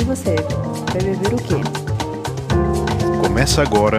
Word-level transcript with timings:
E 0.00 0.04
você, 0.04 0.36
vai 0.92 1.02
beber 1.02 1.34
o 1.34 1.36
quê? 1.38 1.56
Começa 3.20 3.62
agora 3.62 3.98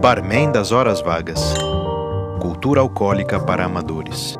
Barman 0.00 0.50
das 0.50 0.72
Horas 0.72 1.00
Vagas 1.00 1.54
Cultura 2.40 2.80
Alcoólica 2.80 3.38
para 3.38 3.64
Amadores. 3.64 4.36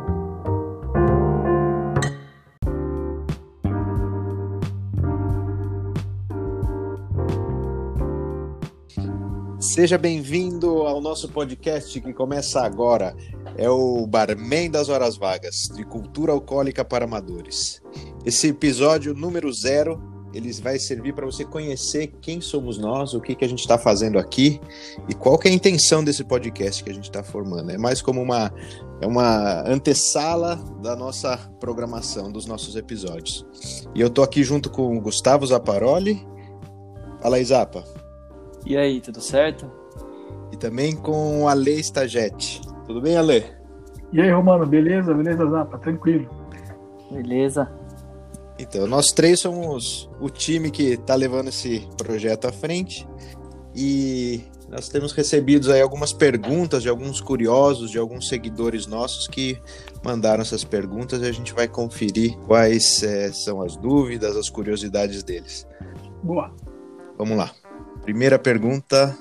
Seja 9.61 9.97
bem-vindo 9.97 10.83
ao 10.83 11.01
nosso 11.01 11.29
podcast 11.29 12.01
que 12.01 12.13
começa 12.13 12.63
agora. 12.63 13.15
É 13.57 13.71
o 13.71 14.05
Barman 14.09 14.69
das 14.69 14.89
Horas 14.89 15.17
Vagas, 15.17 15.69
de 15.77 15.85
cultura 15.85 16.33
alcoólica 16.33 16.85
para 16.85 17.05
amadores. 17.05 17.81
Esse 18.25 18.49
episódio 18.49 19.15
número 19.15 19.53
zero, 19.53 20.12
ele 20.35 20.53
vai 20.55 20.79
servir 20.79 21.15
para 21.15 21.27
você 21.27 21.45
conhecer 21.45 22.09
quem 22.21 22.41
somos 22.41 22.79
nós, 22.79 23.15
o 23.15 23.21
que, 23.21 23.35
que 23.35 23.45
a 23.45 23.49
gente 23.49 23.61
está 23.61 23.77
fazendo 23.77 24.19
aqui 24.19 24.61
e 25.09 25.15
qual 25.15 25.39
que 25.39 25.49
é 25.49 25.51
a 25.51 25.55
intenção 25.55 26.03
desse 26.03 26.25
podcast 26.25 26.83
que 26.83 26.91
a 26.91 26.95
gente 26.95 27.05
está 27.05 27.23
formando. 27.23 27.71
É 27.71 27.79
mais 27.79 28.01
como 28.01 28.21
uma, 28.21 28.53
é 29.01 29.07
uma 29.07 29.63
antessala 29.69 30.57
da 30.83 30.97
nossa 30.97 31.37
programação, 31.61 32.33
dos 32.33 32.47
nossos 32.47 32.77
episódios. 32.77 33.47
E 33.95 34.01
eu 34.01 34.09
tô 34.09 34.23
aqui 34.23 34.43
junto 34.43 34.71
com 34.71 34.97
o 34.97 35.01
Gustavo 35.01 35.47
Zaparoli. 35.47 36.27
Fala 37.21 37.37
aí, 37.37 37.45
Zapa. 37.45 37.85
E 38.65 38.77
aí, 38.77 39.01
tudo 39.01 39.21
certo? 39.21 39.71
E 40.53 40.57
também 40.57 40.97
com 40.97 41.43
o 41.43 41.49
Ale 41.49 41.79
Stagete. 41.81 42.61
Tudo 42.87 43.01
bem, 43.01 43.17
Ale? 43.17 43.45
E 44.13 44.21
aí, 44.21 44.31
Romano, 44.31 44.67
beleza? 44.67 45.15
Beleza, 45.15 45.47
Zapa? 45.47 45.79
Tranquilo. 45.79 46.29
Beleza. 47.11 47.71
Então, 48.59 48.87
nós 48.87 49.13
três 49.13 49.41
somos 49.41 50.09
o 50.21 50.29
time 50.29 50.71
que 50.71 50.93
está 50.93 51.15
levando 51.15 51.49
esse 51.49 51.89
projeto 51.97 52.47
à 52.47 52.53
frente 52.53 53.07
e 53.75 54.43
nós 54.69 54.89
temos 54.89 55.13
recebido 55.13 55.71
aí 55.73 55.81
algumas 55.81 56.13
perguntas 56.13 56.83
de 56.83 56.89
alguns 56.89 57.21
curiosos, 57.21 57.91
de 57.91 57.99
alguns 57.99 58.29
seguidores 58.29 58.87
nossos 58.87 59.27
que 59.27 59.61
mandaram 60.03 60.43
essas 60.43 60.65
perguntas 60.65 61.21
e 61.23 61.27
a 61.27 61.33
gente 61.33 61.53
vai 61.53 61.69
conferir 61.69 62.37
quais 62.47 63.03
é, 63.03 63.31
são 63.33 63.61
as 63.61 63.77
dúvidas, 63.77 64.37
as 64.37 64.49
curiosidades 64.49 65.23
deles. 65.23 65.67
Boa. 66.23 66.55
Vamos 67.19 67.37
lá. 67.37 67.53
Primeira 68.03 68.39
pergunta. 68.39 69.17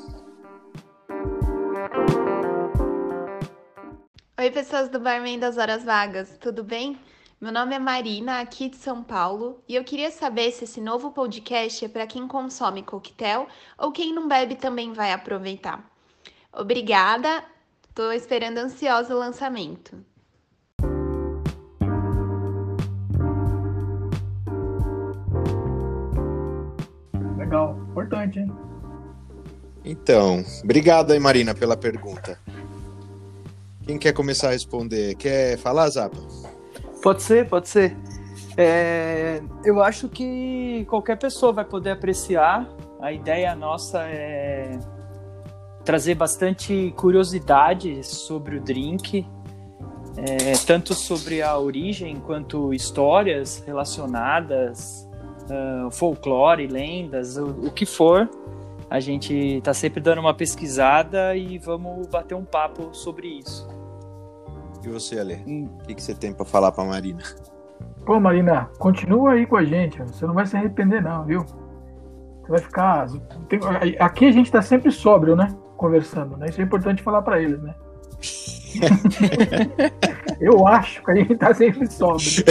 Oi, 4.39 4.49
pessoas 4.49 4.89
do 4.89 4.99
Barman 4.99 5.37
das 5.37 5.57
Horas 5.57 5.83
Vagas, 5.83 6.37
tudo 6.39 6.63
bem? 6.63 6.97
Meu 7.41 7.51
nome 7.51 7.73
é 7.73 7.79
Marina, 7.79 8.39
aqui 8.39 8.69
de 8.69 8.75
São 8.75 9.01
Paulo, 9.01 9.63
e 9.67 9.73
eu 9.73 9.83
queria 9.83 10.11
saber 10.11 10.51
se 10.51 10.65
esse 10.65 10.79
novo 10.79 11.09
podcast 11.09 11.83
é 11.83 11.87
para 11.87 12.05
quem 12.05 12.27
consome 12.27 12.83
coquetel 12.83 13.47
ou 13.79 13.91
quem 13.91 14.13
não 14.13 14.27
bebe 14.27 14.53
também 14.53 14.93
vai 14.93 15.11
aproveitar. 15.11 15.83
Obrigada, 16.53 17.43
estou 17.89 18.13
esperando 18.13 18.59
ansiosa 18.59 19.15
o 19.15 19.17
lançamento. 19.17 19.97
Legal, 27.39 27.75
importante, 27.89 28.37
hein? 28.37 28.51
Então, 29.83 30.45
obrigado 30.63 31.09
aí, 31.09 31.19
Marina, 31.19 31.55
pela 31.55 31.75
pergunta. 31.75 32.39
Quem 33.83 33.97
quer 33.97 34.13
começar 34.13 34.49
a 34.49 34.51
responder? 34.51 35.15
Quer 35.15 35.57
falar, 35.57 35.89
Zapa? 35.89 36.19
Pode 37.01 37.23
ser, 37.23 37.47
pode 37.47 37.67
ser. 37.67 37.97
É, 38.57 39.41
eu 39.63 39.81
acho 39.81 40.07
que 40.07 40.85
qualquer 40.89 41.17
pessoa 41.17 41.51
vai 41.51 41.65
poder 41.65 41.91
apreciar. 41.91 42.67
A 42.99 43.11
ideia 43.11 43.55
nossa 43.55 44.03
é 44.03 44.77
trazer 45.83 46.15
bastante 46.15 46.93
curiosidade 46.95 48.03
sobre 48.03 48.57
o 48.57 48.61
drink, 48.61 49.25
é, 50.17 50.53
tanto 50.67 50.93
sobre 50.93 51.41
a 51.41 51.57
origem 51.57 52.19
quanto 52.19 52.73
histórias 52.73 53.63
relacionadas, 53.65 55.09
uh, 55.45 55.89
folclore, 55.89 56.67
lendas, 56.67 57.37
o, 57.37 57.47
o 57.47 57.71
que 57.71 57.85
for. 57.85 58.29
A 58.89 58.99
gente 58.99 59.33
está 59.33 59.73
sempre 59.73 60.01
dando 60.01 60.19
uma 60.19 60.33
pesquisada 60.33 61.35
e 61.35 61.57
vamos 61.57 62.07
bater 62.07 62.35
um 62.35 62.45
papo 62.45 62.93
sobre 62.93 63.27
isso. 63.27 63.67
E 64.83 64.89
você, 64.89 65.19
Ale? 65.19 65.35
O 65.45 65.83
que, 65.85 65.95
que 65.95 66.03
você 66.03 66.13
tem 66.13 66.33
para 66.33 66.45
falar 66.45 66.71
para 66.71 66.83
Marina? 66.83 67.21
Pô, 68.05 68.19
Marina, 68.19 68.69
continua 68.79 69.33
aí 69.33 69.45
com 69.45 69.55
a 69.55 69.63
gente. 69.63 70.01
Você 70.01 70.25
não 70.25 70.33
vai 70.33 70.45
se 70.45 70.57
arrepender, 70.57 71.01
não, 71.01 71.23
viu? 71.23 71.45
Você 72.41 72.49
vai 72.49 72.59
ficar. 72.59 73.07
Tem... 73.47 73.59
Aqui 73.99 74.25
a 74.25 74.31
gente 74.31 74.47
está 74.47 74.61
sempre 74.61 74.91
sóbrio, 74.91 75.35
né? 75.35 75.47
Conversando, 75.77 76.37
né? 76.37 76.47
Isso 76.47 76.59
é 76.59 76.63
importante 76.63 77.03
falar 77.03 77.21
para 77.21 77.41
eles, 77.41 77.61
né? 77.61 77.75
eu 80.39 80.67
acho 80.67 81.03
que 81.03 81.11
a 81.11 81.15
gente 81.15 81.35
tá 81.35 81.53
sempre 81.53 81.91
sóbrio. 81.91 82.43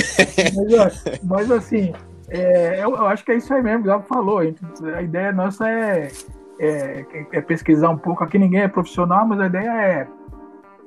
Mas, 0.77 1.05
mas 1.23 1.51
assim, 1.51 1.93
é, 2.29 2.77
eu, 2.85 2.91
eu, 2.91 3.07
acho 3.07 3.25
que 3.25 3.33
é 3.33 3.37
isso 3.37 3.53
aí 3.53 3.63
mesmo, 3.63 3.93
o 3.93 4.03
falou. 4.03 4.39
A, 4.39 4.45
gente, 4.45 4.61
a, 4.95 5.03
ideia 5.03 5.33
nossa 5.33 5.69
é, 5.69 6.09
é, 6.61 7.05
é, 7.33 7.41
pesquisar 7.41 7.91
um 7.91 7.99
pouco. 7.99 8.23
Aqui 8.23 8.39
ninguém 8.39 8.63
é 8.63 8.69
profissional, 8.69 9.27
mas 9.27 9.41
a 9.41 9.47
ideia 9.47 9.71
é 9.71 10.09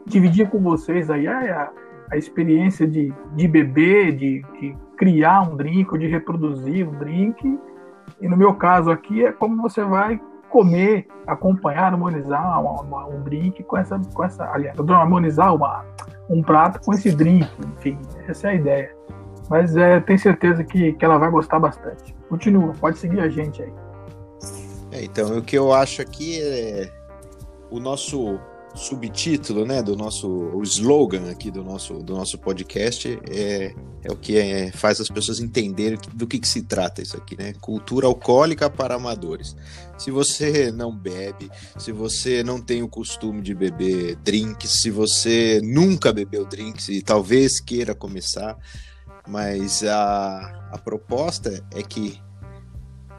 dividir 0.05 0.49
com 0.49 0.59
vocês 0.59 1.09
aí 1.09 1.27
a, 1.27 1.71
a 2.11 2.17
experiência 2.17 2.87
de, 2.87 3.13
de 3.35 3.47
beber, 3.47 4.15
de, 4.15 4.41
de 4.59 4.75
criar 4.97 5.41
um 5.41 5.55
drink, 5.55 5.91
ou 5.91 5.97
de 5.97 6.07
reproduzir 6.07 6.87
um 6.87 6.93
drink. 6.97 7.59
E 8.21 8.27
no 8.27 8.37
meu 8.37 8.53
caso 8.53 8.91
aqui 8.91 9.25
é 9.25 9.31
como 9.31 9.61
você 9.61 9.83
vai 9.83 10.19
comer, 10.49 11.07
acompanhar, 11.25 11.85
harmonizar 11.85 12.61
uma, 12.61 12.81
uma, 12.81 13.07
um 13.07 13.23
drink 13.23 13.63
com 13.63 13.75
essa, 13.75 13.99
com 14.13 14.23
essa, 14.23 14.45
aliás, 14.51 14.77
harmonizar 14.79 15.55
uma, 15.55 15.83
um 16.29 16.43
prato 16.43 16.79
com 16.85 16.93
esse 16.93 17.11
drink, 17.11 17.49
enfim, 17.75 17.97
essa 18.27 18.49
é 18.49 18.51
a 18.51 18.53
ideia. 18.53 18.95
Mas 19.49 19.75
é, 19.75 19.99
tenho 19.99 20.19
certeza 20.19 20.63
que, 20.63 20.93
que 20.93 21.03
ela 21.03 21.17
vai 21.17 21.29
gostar 21.31 21.59
bastante. 21.59 22.15
Continua, 22.29 22.73
pode 22.79 22.99
seguir 22.99 23.19
a 23.19 23.29
gente 23.29 23.63
aí. 23.63 23.73
É, 24.91 25.03
então, 25.03 25.37
o 25.37 25.41
que 25.41 25.57
eu 25.57 25.73
acho 25.73 26.01
aqui 26.01 26.39
é 26.39 26.91
o 27.71 27.79
nosso 27.79 28.39
subtítulo, 28.75 29.65
né, 29.65 29.83
do 29.83 29.95
nosso 29.95 30.27
o 30.27 30.63
slogan 30.63 31.29
aqui 31.29 31.51
do 31.51 31.63
nosso 31.63 32.01
do 32.01 32.15
nosso 32.15 32.37
podcast 32.37 33.19
é, 33.29 33.73
é 34.03 34.11
o 34.11 34.15
que 34.15 34.37
é, 34.37 34.71
faz 34.71 34.99
as 34.99 35.07
pessoas 35.07 35.39
entenderem 35.39 35.99
do 36.13 36.25
que, 36.25 36.39
que 36.39 36.47
se 36.47 36.63
trata 36.63 37.01
isso 37.01 37.15
aqui, 37.15 37.37
né? 37.37 37.53
Cultura 37.61 38.07
alcoólica 38.07 38.69
para 38.69 38.95
amadores. 38.95 39.55
Se 39.97 40.09
você 40.09 40.71
não 40.71 40.95
bebe, 40.95 41.49
se 41.77 41.91
você 41.91 42.43
não 42.43 42.59
tem 42.59 42.81
o 42.81 42.87
costume 42.87 43.41
de 43.41 43.53
beber 43.53 44.15
drinks, 44.17 44.81
se 44.81 44.89
você 44.89 45.61
nunca 45.63 46.11
bebeu 46.11 46.45
drinks 46.45 46.89
e 46.89 47.01
talvez 47.01 47.59
queira 47.59 47.93
começar, 47.93 48.57
mas 49.27 49.83
a, 49.83 50.69
a 50.71 50.77
proposta 50.77 51.63
é 51.71 51.83
que 51.83 52.19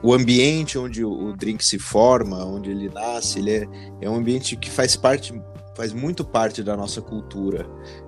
o 0.03 0.13
ambiente 0.13 0.79
onde 0.79 1.05
o, 1.05 1.33
drink 1.35 1.65
se 1.65 1.79
forma, 1.79 2.45
onde 2.45 2.71
ele 2.71 2.89
nasce, 2.89 3.39
ele 3.39 3.51
é, 3.51 3.69
é 4.03 4.11
um 4.11 4.17
ambiente 4.17 4.57
que 4.57 4.71
faz 4.71 4.97
parte, 4.97 5.33
faz 5.75 5.93
muito 5.93 6.25
parte 6.25 6.63
da 6.63 6.77
nossa 6.77 7.01
cultura 7.01 7.67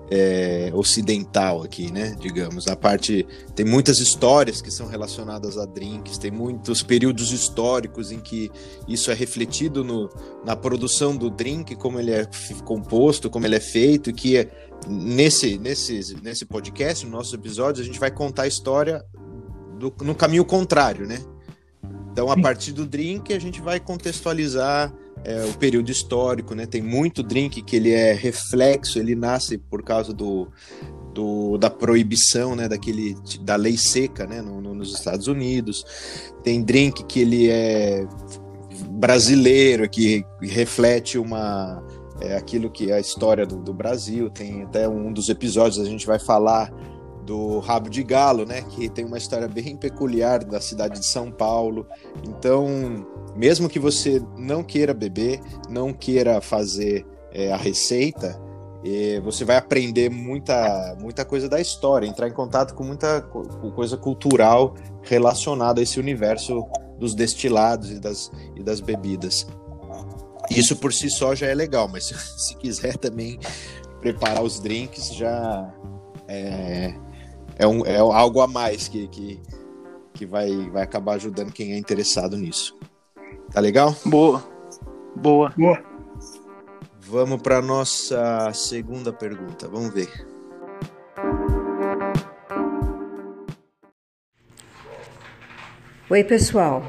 é, 0.09 0.71
ocidental 0.73 1.63
aqui, 1.63 1.91
né? 1.91 2.15
Digamos, 2.19 2.67
a 2.67 2.75
parte 2.75 3.27
tem 3.55 3.65
muitas 3.65 3.99
histórias 3.99 4.61
que 4.61 4.71
são 4.71 4.87
relacionadas 4.87 5.57
a 5.57 5.65
drinks, 5.65 6.17
tem 6.17 6.31
muitos 6.31 6.81
períodos 6.81 7.31
históricos 7.31 8.11
em 8.11 8.19
que 8.19 8.51
isso 8.87 9.11
é 9.11 9.13
refletido 9.13 9.83
no, 9.83 10.09
na 10.45 10.55
produção 10.55 11.15
do 11.15 11.29
drink, 11.29 11.75
como 11.75 11.99
ele 11.99 12.11
é 12.11 12.27
composto, 12.63 13.29
como 13.29 13.45
ele 13.45 13.55
é 13.55 13.59
feito, 13.59 14.13
que 14.13 14.37
é, 14.37 14.49
nesse, 14.87 15.57
nesse, 15.57 16.15
nesse 16.21 16.45
podcast, 16.45 17.05
nos 17.05 17.13
nossos 17.13 17.33
episódios, 17.33 17.81
a 17.81 17.85
gente 17.85 17.99
vai 17.99 18.11
contar 18.11 18.43
a 18.43 18.47
história 18.47 19.03
do, 19.77 19.93
no 20.03 20.15
caminho 20.15 20.45
contrário, 20.45 21.05
né? 21.05 21.19
Então, 22.17 22.31
a 22.31 22.35
partir 22.35 22.71
do 22.71 22.83
drink, 22.83 23.31
a 23.31 23.37
gente 23.37 23.61
vai 23.61 23.79
contextualizar 23.79 24.91
é, 25.23 25.45
o 25.45 25.53
período 25.53 25.91
histórico, 25.91 26.55
né? 26.55 26.65
Tem 26.65 26.81
muito 26.81 27.21
drink 27.21 27.61
que 27.61 27.75
ele 27.75 27.91
é 27.91 28.11
reflexo, 28.11 28.97
ele 28.97 29.13
nasce 29.13 29.55
por 29.55 29.83
causa 29.83 30.11
do, 30.11 30.47
do 31.13 31.59
da 31.59 31.69
proibição, 31.69 32.55
né? 32.55 32.67
Daquele, 32.67 33.15
da 33.41 33.55
lei 33.55 33.77
seca, 33.77 34.25
né? 34.25 34.41
No, 34.41 34.59
no, 34.59 34.73
nos 34.73 34.95
Estados 34.95 35.27
Unidos. 35.27 35.85
Tem 36.43 36.63
drink 36.63 37.03
que 37.03 37.19
ele 37.19 37.51
é 37.51 38.07
brasileiro, 38.89 39.87
que 39.87 40.25
reflete 40.41 41.19
uma 41.19 41.83
é, 42.19 42.35
aquilo 42.35 42.71
que 42.71 42.89
é 42.89 42.95
a 42.95 42.99
história 42.99 43.45
do, 43.45 43.57
do 43.57 43.75
Brasil. 43.75 44.27
Tem 44.31 44.63
até 44.63 44.89
um 44.89 45.13
dos 45.13 45.29
episódios 45.29 45.79
a 45.79 45.85
gente 45.85 46.07
vai 46.07 46.17
falar 46.17 46.73
do 47.27 47.59
Rabo 47.59 47.89
de 47.89 48.01
Galo, 48.03 48.45
né? 48.45 48.61
Que 48.69 48.87
tem 48.89 49.03
uma 49.05 49.17
história 49.17 49.47
bem 49.49 49.75
peculiar 49.75 50.43
da 50.45 50.61
cidade 50.61 50.99
de 50.99 51.05
São 51.05 51.29
Paulo. 51.29 51.85
Então, 52.25 53.05
mesmo 53.35 53.67
que 53.67 53.77
você 53.79 54.23
não 54.37 54.63
queira 54.63 54.93
beber, 54.93 55.41
não 55.69 55.91
queira 55.93 56.39
fazer 56.39 57.05
é, 57.33 57.51
a 57.51 57.57
receita, 57.57 58.39
E 58.83 59.19
você 59.19 59.43
vai 59.43 59.57
aprender 59.57 60.09
muita, 60.09 60.95
muita 61.01 61.25
coisa 61.25 61.49
da 61.49 61.59
história, 61.59 62.07
entrar 62.07 62.27
em 62.29 62.31
contato 62.33 62.73
com 62.73 62.83
muita 62.85 63.21
co- 63.21 63.43
coisa 63.75 63.97
cultural 63.97 64.75
relacionada 65.03 65.81
a 65.81 65.83
esse 65.83 65.99
universo 65.99 66.63
dos 66.97 67.13
destilados 67.13 67.91
e 67.91 67.99
das, 67.99 68.31
e 68.55 68.63
das 68.63 68.79
bebidas. 68.79 69.45
Isso 70.49 70.77
por 70.77 70.93
si 70.93 71.09
só 71.09 71.35
já 71.35 71.47
é 71.47 71.53
legal, 71.55 71.89
mas 71.89 72.05
se 72.37 72.55
quiser 72.55 72.95
também 72.97 73.37
preparar 73.99 74.41
os 74.43 74.59
drinks, 74.61 75.13
já 75.13 75.73
é, 76.27 76.93
é, 77.57 77.67
um, 77.67 77.85
é 77.85 77.97
algo 77.97 78.41
a 78.41 78.47
mais 78.47 78.87
que, 78.87 79.07
que, 79.07 79.39
que 80.13 80.25
vai, 80.25 80.69
vai 80.69 80.83
acabar 80.83 81.13
ajudando 81.13 81.51
quem 81.51 81.73
é 81.73 81.77
interessado 81.77 82.37
nisso. 82.37 82.77
Tá 83.51 83.59
legal? 83.59 83.95
Boa. 84.05 84.43
Boa. 85.15 85.53
Boa. 85.57 85.83
Vamos 87.01 87.41
para 87.41 87.61
nossa 87.61 88.51
segunda 88.53 89.11
pergunta. 89.11 89.67
Vamos 89.67 89.93
ver. 89.93 90.09
Oi, 96.09 96.23
pessoal. 96.23 96.83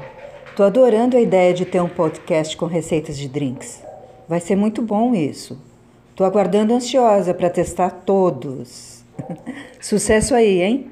Tô 0.55 0.63
adorando 0.63 1.17
a 1.17 1.21
ideia 1.21 1.53
de 1.53 1.65
ter 1.65 1.81
um 1.81 1.89
podcast 1.89 2.55
com 2.55 2.65
receitas 2.65 3.17
de 3.17 3.27
drinks. 3.27 3.81
Vai 4.27 4.39
ser 4.39 4.55
muito 4.55 4.81
bom 4.81 5.15
isso. 5.15 5.57
Tô 6.15 6.23
aguardando 6.23 6.73
ansiosa 6.73 7.33
para 7.33 7.49
testar 7.49 7.89
todos. 7.89 8.99
Sucesso 9.79 10.33
aí, 10.35 10.61
hein? 10.61 10.91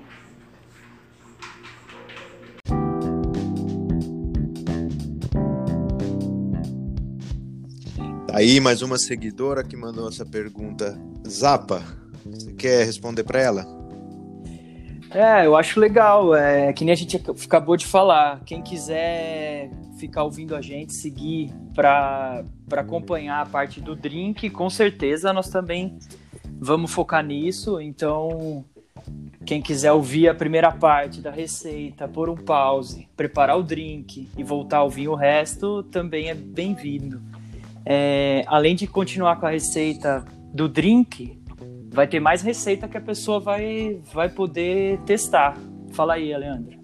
Tá 8.27 8.37
aí 8.37 8.59
mais 8.59 8.81
uma 8.81 8.97
seguidora 8.97 9.63
que 9.63 9.75
mandou 9.75 10.07
essa 10.09 10.25
pergunta. 10.25 10.99
Zapa, 11.27 11.81
você 12.25 12.53
quer 12.53 12.85
responder 12.85 13.23
para 13.23 13.41
ela? 13.41 13.65
É, 15.11 15.45
eu 15.45 15.55
acho 15.55 15.79
legal. 15.79 16.35
É 16.35 16.71
que 16.73 16.83
nem 16.83 16.91
a 16.93 16.95
gente 16.97 17.15
ac- 17.17 17.45
acabou 17.45 17.77
de 17.77 17.85
falar. 17.85 18.41
Quem 18.45 18.61
quiser 18.61 19.69
ficar 19.97 20.23
ouvindo 20.23 20.55
a 20.55 20.61
gente, 20.61 20.93
seguir 20.93 21.51
para 21.73 22.43
acompanhar 22.71 23.41
a 23.41 23.45
parte 23.45 23.81
do 23.81 23.95
drink, 23.95 24.49
com 24.51 24.69
certeza 24.69 25.33
nós 25.33 25.49
também 25.49 25.97
vamos 26.59 26.91
focar 26.91 27.23
nisso. 27.23 27.79
Então, 27.79 28.65
quem 29.45 29.61
quiser 29.61 29.91
ouvir 29.91 30.27
a 30.27 30.35
primeira 30.35 30.71
parte 30.71 31.21
da 31.21 31.31
receita, 31.31 32.07
pôr 32.07 32.29
um 32.29 32.35
pause, 32.35 33.07
preparar 33.15 33.57
o 33.57 33.63
drink 33.63 34.27
e 34.37 34.43
voltar 34.43 34.77
a 34.77 34.83
ouvir 34.83 35.07
o 35.07 35.15
resto, 35.15 35.83
também 35.83 36.29
é 36.29 36.33
bem-vindo. 36.33 37.21
É, 37.85 38.43
além 38.47 38.75
de 38.75 38.85
continuar 38.85 39.39
com 39.39 39.45
a 39.45 39.49
receita 39.49 40.25
do 40.53 40.67
drink, 40.67 41.39
vai 41.89 42.07
ter 42.07 42.19
mais 42.19 42.41
receita 42.41 42.87
que 42.87 42.97
a 42.97 43.01
pessoa 43.01 43.39
vai, 43.39 43.99
vai 44.13 44.29
poder 44.29 44.99
testar. 45.05 45.57
Fala 45.93 46.15
aí, 46.15 46.35
Leandro. 46.35 46.77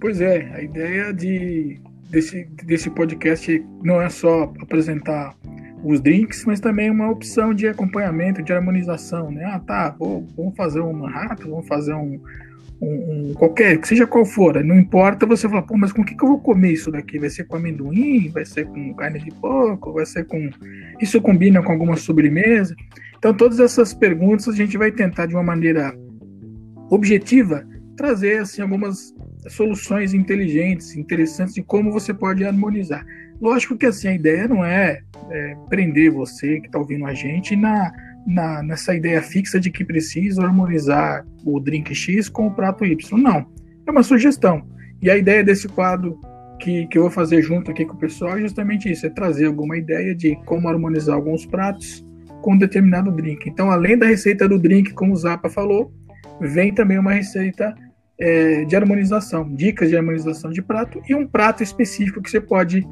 Pois 0.00 0.20
é, 0.20 0.50
a 0.54 0.62
ideia 0.62 1.12
de, 1.12 1.80
desse, 2.08 2.44
desse 2.64 2.90
podcast 2.90 3.64
não 3.82 4.02
é 4.02 4.08
só 4.08 4.52
apresentar 4.60 5.36
os 5.82 6.00
drinks, 6.00 6.44
mas 6.44 6.60
também 6.60 6.90
uma 6.90 7.10
opção 7.10 7.54
de 7.54 7.66
acompanhamento, 7.66 8.42
de 8.42 8.52
harmonização, 8.52 9.30
né? 9.30 9.44
Ah, 9.44 9.58
tá, 9.58 9.94
vou, 9.98 10.26
vamos 10.36 10.56
fazer 10.56 10.80
um 10.80 10.92
Manhattan, 10.92 11.48
vamos 11.48 11.66
fazer 11.66 11.94
um, 11.94 12.20
um, 12.80 13.30
um 13.30 13.34
qualquer, 13.34 13.78
que 13.78 13.88
seja 13.88 14.06
qual 14.06 14.24
for, 14.24 14.62
não 14.64 14.78
importa, 14.78 15.26
você 15.26 15.48
fala, 15.48 15.62
pô, 15.62 15.76
mas 15.76 15.92
com 15.92 16.02
o 16.02 16.04
que, 16.04 16.14
que 16.14 16.24
eu 16.24 16.28
vou 16.28 16.40
comer 16.40 16.72
isso 16.72 16.90
daqui? 16.90 17.18
Vai 17.18 17.30
ser 17.30 17.44
com 17.44 17.56
amendoim? 17.56 18.28
Vai 18.28 18.44
ser 18.44 18.66
com 18.66 18.94
carne 18.94 19.18
de 19.18 19.30
porco? 19.34 19.92
Vai 19.92 20.06
ser 20.06 20.24
com... 20.26 20.50
Isso 21.00 21.20
combina 21.20 21.62
com 21.62 21.72
alguma 21.72 21.96
sobremesa? 21.96 22.74
Então, 23.18 23.34
todas 23.34 23.60
essas 23.60 23.92
perguntas 23.92 24.48
a 24.48 24.56
gente 24.56 24.78
vai 24.78 24.90
tentar, 24.90 25.26
de 25.26 25.34
uma 25.34 25.42
maneira 25.42 25.94
objetiva, 26.90 27.66
trazer 27.96 28.38
assim, 28.38 28.62
algumas 28.62 29.14
soluções 29.48 30.14
inteligentes, 30.14 30.96
interessantes 30.96 31.54
de 31.54 31.62
como 31.62 31.92
você 31.92 32.12
pode 32.12 32.44
harmonizar. 32.44 33.04
Lógico 33.40 33.76
que 33.76 33.86
assim 33.86 34.08
a 34.08 34.14
ideia 34.14 34.46
não 34.46 34.64
é, 34.64 35.00
é 35.30 35.56
prender 35.68 36.10
você 36.10 36.60
que 36.60 36.66
está 36.66 36.78
ouvindo 36.78 37.06
a 37.06 37.14
gente 37.14 37.56
na, 37.56 37.92
na, 38.26 38.62
nessa 38.62 38.94
ideia 38.94 39.22
fixa 39.22 39.58
de 39.58 39.70
que 39.70 39.84
precisa 39.84 40.42
harmonizar 40.42 41.24
o 41.44 41.58
drink 41.58 41.94
X 41.94 42.28
com 42.28 42.48
o 42.48 42.54
prato 42.54 42.84
Y. 42.84 43.18
Não, 43.18 43.46
é 43.86 43.90
uma 43.90 44.02
sugestão. 44.02 44.62
E 45.00 45.10
a 45.10 45.16
ideia 45.16 45.42
desse 45.42 45.66
quadro 45.68 46.20
que, 46.58 46.86
que 46.88 46.98
eu 46.98 47.02
vou 47.02 47.10
fazer 47.10 47.40
junto 47.42 47.70
aqui 47.70 47.86
com 47.86 47.94
o 47.94 47.98
pessoal 47.98 48.36
é 48.36 48.42
justamente 48.42 48.90
isso, 48.90 49.06
é 49.06 49.10
trazer 49.10 49.46
alguma 49.46 49.76
ideia 49.76 50.14
de 50.14 50.36
como 50.44 50.68
harmonizar 50.68 51.16
alguns 51.16 51.46
pratos 51.46 52.04
com 52.42 52.56
determinado 52.56 53.10
drink. 53.10 53.48
Então, 53.48 53.70
além 53.70 53.96
da 53.96 54.06
receita 54.06 54.46
do 54.46 54.58
drink, 54.58 54.92
como 54.92 55.12
o 55.12 55.16
Zapa 55.16 55.48
falou, 55.48 55.92
vem 56.40 56.72
também 56.72 56.98
uma 56.98 57.12
receita 57.12 57.74
é, 58.18 58.64
de 58.64 58.76
harmonização, 58.76 59.52
dicas 59.54 59.88
de 59.88 59.96
harmonização 59.96 60.50
de 60.50 60.60
prato 60.60 61.00
e 61.08 61.14
um 61.14 61.26
prato 61.26 61.62
específico 61.62 62.22
que 62.22 62.30
você 62.30 62.40
pode 62.40 62.86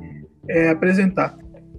é, 0.48 0.70
apresentar. 0.70 1.36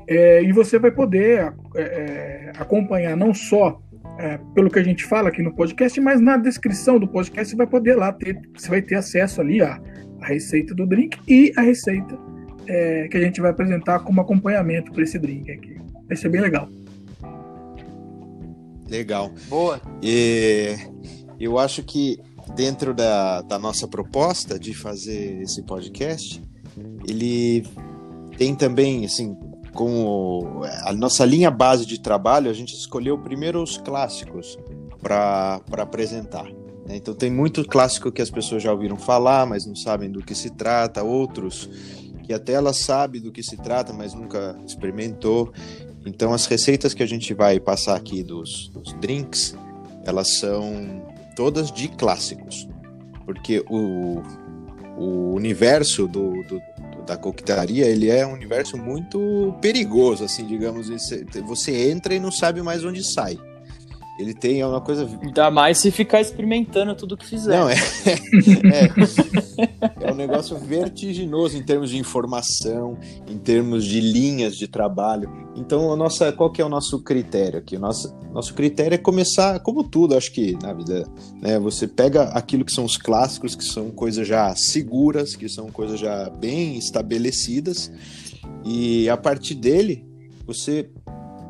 É, 0.08 0.42
e 0.44 0.52
você 0.52 0.80
vai 0.80 0.92
poder 0.92 1.54
é, 1.76 2.52
acompanhar 2.58 3.16
não 3.16 3.34
só 3.34 3.80
é, 4.18 4.40
pelo 4.56 4.70
que 4.70 4.80
a 4.80 4.84
gente 4.84 5.06
fala 5.06 5.30
aqui 5.30 5.42
no 5.42 5.54
podcast, 5.54 6.00
mas 6.02 6.20
na 6.20 6.36
descrição 6.36 7.00
do 7.00 7.08
podcast 7.08 7.52
você 7.52 7.56
vai 7.56 7.68
poder 7.68 7.96
lá 7.96 8.12
ter, 8.12 8.40
você 8.56 8.70
vai 8.70 8.82
ter 8.82 8.96
acesso 8.96 9.40
ali 9.40 9.62
a, 9.62 9.80
a 10.22 10.28
receita 10.28 10.74
do 10.74 10.86
drink 10.86 11.18
e 11.28 11.54
a 11.56 11.62
receita 11.62 12.18
é, 12.68 13.08
que 13.08 13.18
a 13.18 13.22
gente 13.22 13.40
vai 13.40 13.52
apresentar 13.52 14.00
como 14.00 14.20
acompanhamento 14.20 14.92
para 14.92 15.04
esse 15.04 15.18
drink 15.18 15.52
aqui. 15.52 15.78
Vai 16.08 16.18
ser 16.18 16.30
bem 16.30 16.42
legal. 16.42 16.68
Legal. 18.90 19.32
Boa. 19.48 19.80
E 20.02 20.76
eu 21.40 21.60
acho 21.60 21.84
que 21.84 22.18
dentro 22.56 22.94
da, 22.94 23.42
da 23.42 23.60
nossa 23.60 23.88
proposta 23.88 24.60
de 24.60 24.74
fazer 24.74 25.42
esse 25.42 25.64
podcast, 25.64 26.42
ele 27.08 27.64
tem 28.40 28.56
também, 28.56 29.04
assim, 29.04 29.36
como 29.74 30.62
a 30.86 30.94
nossa 30.94 31.26
linha 31.26 31.52
base 31.52 31.86
de 31.86 32.00
trabalho, 32.00 32.50
a 32.50 32.54
gente 32.54 32.74
escolheu 32.74 33.18
primeiro 33.18 33.62
os 33.62 33.76
clássicos 33.76 34.58
para 35.02 35.62
apresentar. 35.74 36.46
né? 36.88 36.96
Então 36.96 37.14
tem 37.14 37.30
muito 37.30 37.68
clássico 37.68 38.10
que 38.10 38.22
as 38.22 38.30
pessoas 38.30 38.64
já 38.64 38.72
ouviram 38.72 38.96
falar, 38.96 39.46
mas 39.46 39.66
não 39.66 39.76
sabem 39.76 40.10
do 40.10 40.24
que 40.24 40.34
se 40.34 40.52
trata, 40.52 41.04
outros 41.04 41.70
que 42.24 42.34
até 42.34 42.54
ela 42.54 42.72
sabe 42.72 43.20
do 43.20 43.30
que 43.30 43.44
se 43.44 43.58
trata, 43.58 43.92
mas 43.92 44.14
nunca 44.14 44.58
experimentou. 44.66 45.52
Então 46.06 46.34
as 46.34 46.46
receitas 46.46 46.94
que 46.94 47.04
a 47.04 47.08
gente 47.08 47.34
vai 47.34 47.60
passar 47.60 47.98
aqui 47.98 48.24
dos, 48.24 48.70
dos 48.70 48.94
drinks, 49.02 49.54
elas 50.06 50.38
são 50.38 51.04
todas 51.36 51.74
de 51.74 51.90
clássicos, 51.90 52.70
porque 53.26 53.66
o, 53.70 54.22
o 54.98 55.34
universo 55.34 56.08
do, 56.08 56.42
do, 56.44 56.62
da 57.10 57.18
coquetelaria 57.18 57.88
ele 57.88 58.10
é 58.10 58.26
um 58.26 58.34
universo 58.34 58.78
muito 58.78 59.56
perigoso, 59.60 60.24
assim, 60.24 60.46
digamos. 60.46 60.90
Você 61.46 61.90
entra 61.90 62.14
e 62.14 62.20
não 62.20 62.32
sabe 62.32 62.62
mais 62.62 62.86
onde 62.86 63.04
sai. 63.04 63.38
Ele 64.20 64.34
tem 64.34 64.62
uma 64.66 64.82
coisa. 64.82 65.10
Ainda 65.24 65.50
mais 65.50 65.78
se 65.78 65.90
ficar 65.92 66.20
experimentando 66.20 66.94
tudo 66.94 67.16
que 67.16 67.26
fizer. 67.26 67.58
Não, 67.58 67.70
é. 67.70 67.76
é, 70.04 70.10
é 70.10 70.12
um 70.12 70.16
negócio 70.16 70.58
vertiginoso 70.58 71.56
em 71.56 71.64
termos 71.64 71.90
de 71.90 71.98
informação, 71.98 72.98
em 73.30 73.38
termos 73.38 73.86
de 73.86 74.02
linhas 74.02 74.58
de 74.58 74.68
trabalho. 74.68 75.32
Então, 75.56 75.94
a 75.94 75.96
nossa, 75.96 76.34
qual 76.34 76.52
que 76.52 76.62
é 76.62 76.66
o 76.66 76.70
nosso 76.70 77.00
critério 77.00 77.60
aqui? 77.60 77.78
O 77.78 77.80
nosso, 77.80 78.14
nosso 78.34 78.54
critério 78.54 78.96
é 78.96 78.98
começar, 78.98 79.58
como 79.62 79.86
tudo, 79.86 80.18
acho 80.18 80.34
que 80.34 80.58
na 80.62 80.74
vida, 80.74 81.08
né? 81.42 81.58
Você 81.58 81.88
pega 81.88 82.24
aquilo 82.24 82.66
que 82.66 82.74
são 82.74 82.84
os 82.84 82.98
clássicos, 82.98 83.56
que 83.56 83.64
são 83.64 83.90
coisas 83.90 84.28
já 84.28 84.54
seguras, 84.54 85.34
que 85.34 85.48
são 85.48 85.70
coisas 85.70 85.98
já 85.98 86.30
bem 86.30 86.78
estabelecidas, 86.78 87.90
e 88.66 89.08
a 89.08 89.16
partir 89.16 89.56
dele, 89.56 90.06
você 90.46 90.90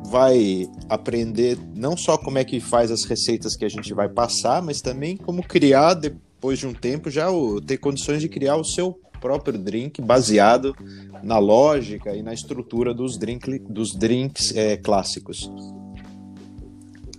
vai 0.06 0.68
aprender 0.88 1.58
não 1.74 1.96
só 1.96 2.16
como 2.16 2.38
é 2.38 2.44
que 2.44 2.60
faz 2.60 2.90
as 2.90 3.04
receitas 3.04 3.56
que 3.56 3.64
a 3.64 3.68
gente 3.68 3.92
vai 3.94 4.08
passar, 4.08 4.62
mas 4.62 4.80
também 4.80 5.16
como 5.16 5.42
criar, 5.42 5.94
depois 5.94 6.58
de 6.58 6.66
um 6.66 6.74
tempo, 6.74 7.10
já 7.10 7.30
o, 7.30 7.60
ter 7.60 7.78
condições 7.78 8.20
de 8.20 8.28
criar 8.28 8.56
o 8.56 8.64
seu 8.64 8.98
próprio 9.20 9.58
drink 9.58 10.00
baseado 10.00 10.74
na 11.22 11.38
lógica 11.38 12.16
e 12.16 12.22
na 12.22 12.32
estrutura 12.32 12.94
dos, 12.94 13.18
drink, 13.18 13.58
dos 13.68 13.94
drinks 13.94 14.54
é, 14.56 14.76
clássicos. 14.76 15.50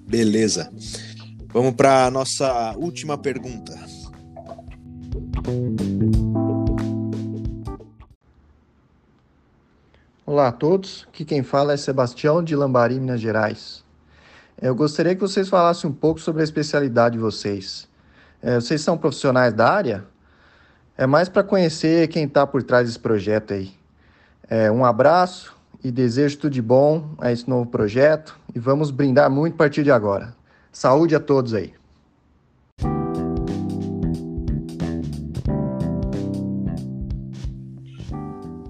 Beleza. 0.07 0.71
Vamos 1.53 1.73
para 1.73 2.05
a 2.05 2.11
nossa 2.11 2.75
última 2.77 3.17
pergunta. 3.17 3.79
Olá 10.31 10.47
a 10.47 10.51
todos, 10.53 11.05
aqui 11.09 11.25
quem 11.25 11.43
fala 11.43 11.73
é 11.73 11.75
Sebastião 11.75 12.41
de 12.41 12.55
Lambari, 12.55 12.97
Minas 12.97 13.19
Gerais. 13.19 13.83
Eu 14.61 14.73
gostaria 14.73 15.13
que 15.13 15.19
vocês 15.19 15.49
falassem 15.49 15.89
um 15.89 15.93
pouco 15.93 16.21
sobre 16.21 16.39
a 16.39 16.45
especialidade 16.45 17.15
de 17.15 17.21
vocês. 17.21 17.85
Vocês 18.41 18.79
são 18.79 18.97
profissionais 18.97 19.53
da 19.53 19.69
área? 19.69 20.05
É 20.97 21.05
mais 21.05 21.27
para 21.27 21.43
conhecer 21.43 22.07
quem 22.07 22.23
está 22.23 22.47
por 22.47 22.63
trás 22.63 22.87
desse 22.87 22.97
projeto 22.97 23.53
aí. 23.53 23.73
Um 24.73 24.85
abraço 24.85 25.53
e 25.83 25.91
desejo 25.91 26.37
tudo 26.37 26.53
de 26.53 26.61
bom 26.61 27.13
a 27.17 27.29
esse 27.29 27.49
novo 27.49 27.69
projeto 27.69 28.39
e 28.55 28.57
vamos 28.57 28.89
brindar 28.89 29.29
muito 29.29 29.55
a 29.55 29.57
partir 29.57 29.83
de 29.83 29.91
agora. 29.91 30.33
Saúde 30.71 31.13
a 31.13 31.19
todos 31.19 31.53
aí. 31.53 31.73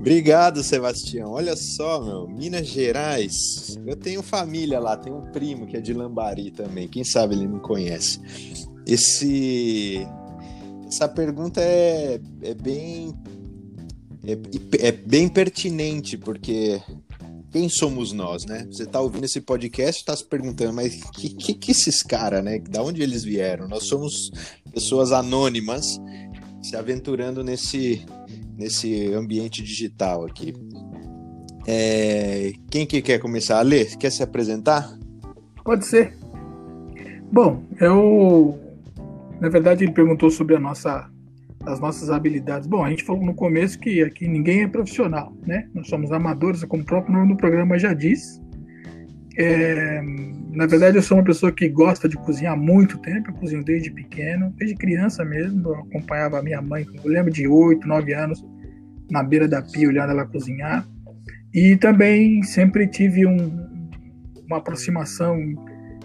Obrigado, 0.02 0.64
Sebastião. 0.64 1.34
Olha 1.34 1.56
só, 1.56 2.04
meu, 2.04 2.28
Minas 2.28 2.66
Gerais. 2.66 3.78
Eu 3.86 3.96
tenho 3.96 4.24
família 4.24 4.80
lá, 4.80 4.98
tenho 4.98 5.18
um 5.18 5.32
primo 5.32 5.68
que 5.68 5.78
é 5.78 5.80
de 5.80 5.94
Lambari 5.94 6.50
também. 6.50 6.88
Quem 6.88 7.04
sabe 7.04 7.36
ele 7.36 7.48
me 7.48 7.60
conhece. 7.60 8.20
Esse, 8.88 10.08
essa 10.88 11.08
pergunta 11.08 11.62
é, 11.62 12.20
é 12.42 12.54
bem 12.56 13.14
é, 14.26 14.88
é 14.88 14.92
bem 14.92 15.30
pertinente 15.30 16.18
porque 16.18 16.82
quem 17.52 17.70
somos 17.70 18.12
nós, 18.12 18.44
né? 18.46 18.66
Você 18.72 18.84
está 18.84 19.00
ouvindo 19.00 19.26
esse 19.26 19.40
podcast, 19.40 20.00
está 20.00 20.16
se 20.16 20.26
perguntando, 20.26 20.74
mas 20.74 21.04
que, 21.12 21.30
que, 21.30 21.54
que 21.54 21.72
esses 21.72 22.02
caras, 22.02 22.44
né? 22.44 22.58
Da 22.58 22.82
onde 22.82 23.04
eles 23.04 23.24
vieram? 23.24 23.68
Nós 23.68 23.86
somos 23.86 24.32
pessoas 24.74 25.12
anônimas 25.12 26.02
se 26.64 26.76
aventurando 26.76 27.44
nesse 27.44 28.04
nesse 28.62 29.12
ambiente 29.14 29.64
digital 29.64 30.26
aqui. 30.26 30.54
É, 31.68 32.54
quem 32.70 32.86
que 32.86 33.02
quer 33.02 33.20
começar? 33.20 33.60
Ale, 33.60 33.86
quer 33.98 34.12
se 34.12 34.22
apresentar? 34.22 34.98
Pode 35.64 35.86
ser. 35.86 36.16
Bom, 37.32 37.64
eu. 37.80 38.60
Na 39.40 39.50
verdade, 39.50 39.84
ele 39.84 39.92
perguntou 39.92 40.30
sobre 40.30 40.56
a 40.56 40.60
nossa, 40.60 41.10
as 41.66 41.80
nossas 41.80 42.12
habilidades. 42.12 42.68
Bom, 42.68 42.84
a 42.84 42.90
gente 42.92 43.04
falou 43.04 43.26
no 43.26 43.34
começo 43.34 43.80
que 43.80 44.04
aqui 44.04 44.28
ninguém 44.28 44.62
é 44.62 44.68
profissional, 44.68 45.34
né? 45.46 45.68
Nós 45.74 45.88
somos 45.88 46.12
amadores, 46.12 46.64
como 46.66 46.84
o 46.84 46.86
próprio 46.86 47.14
nome 47.14 47.30
do 47.30 47.38
programa 47.38 47.80
já 47.80 47.94
diz. 47.94 48.40
É, 49.42 50.02
na 50.52 50.68
verdade, 50.68 50.98
eu 50.98 51.02
sou 51.02 51.18
uma 51.18 51.24
pessoa 51.24 51.52
que 51.52 51.68
gosta 51.68 52.08
de 52.08 52.16
cozinhar 52.18 52.54
há 52.54 52.58
muito 52.58 52.98
tempo. 53.00 53.32
Eu 53.32 53.34
cozinho 53.36 53.64
desde 53.64 53.90
pequeno, 53.90 54.54
desde 54.58 54.76
criança 54.76 55.26
mesmo. 55.26 55.70
Eu 55.70 55.76
acompanhava 55.76 56.40
a 56.40 56.44
minha 56.44 56.62
mãe, 56.62 56.86
eu 57.04 57.10
lembro 57.10 57.32
de 57.32 57.48
8, 57.48 57.88
9 57.88 58.14
anos, 58.14 58.46
na 59.10 59.24
beira 59.24 59.48
da 59.48 59.62
pia, 59.62 59.88
olhando 59.88 60.12
ela 60.12 60.26
cozinhar. 60.26 60.88
E 61.54 61.76
também 61.76 62.44
sempre 62.44 62.88
tive 62.88 63.26
um, 63.26 63.68
uma 64.46 64.58
aproximação 64.58 65.38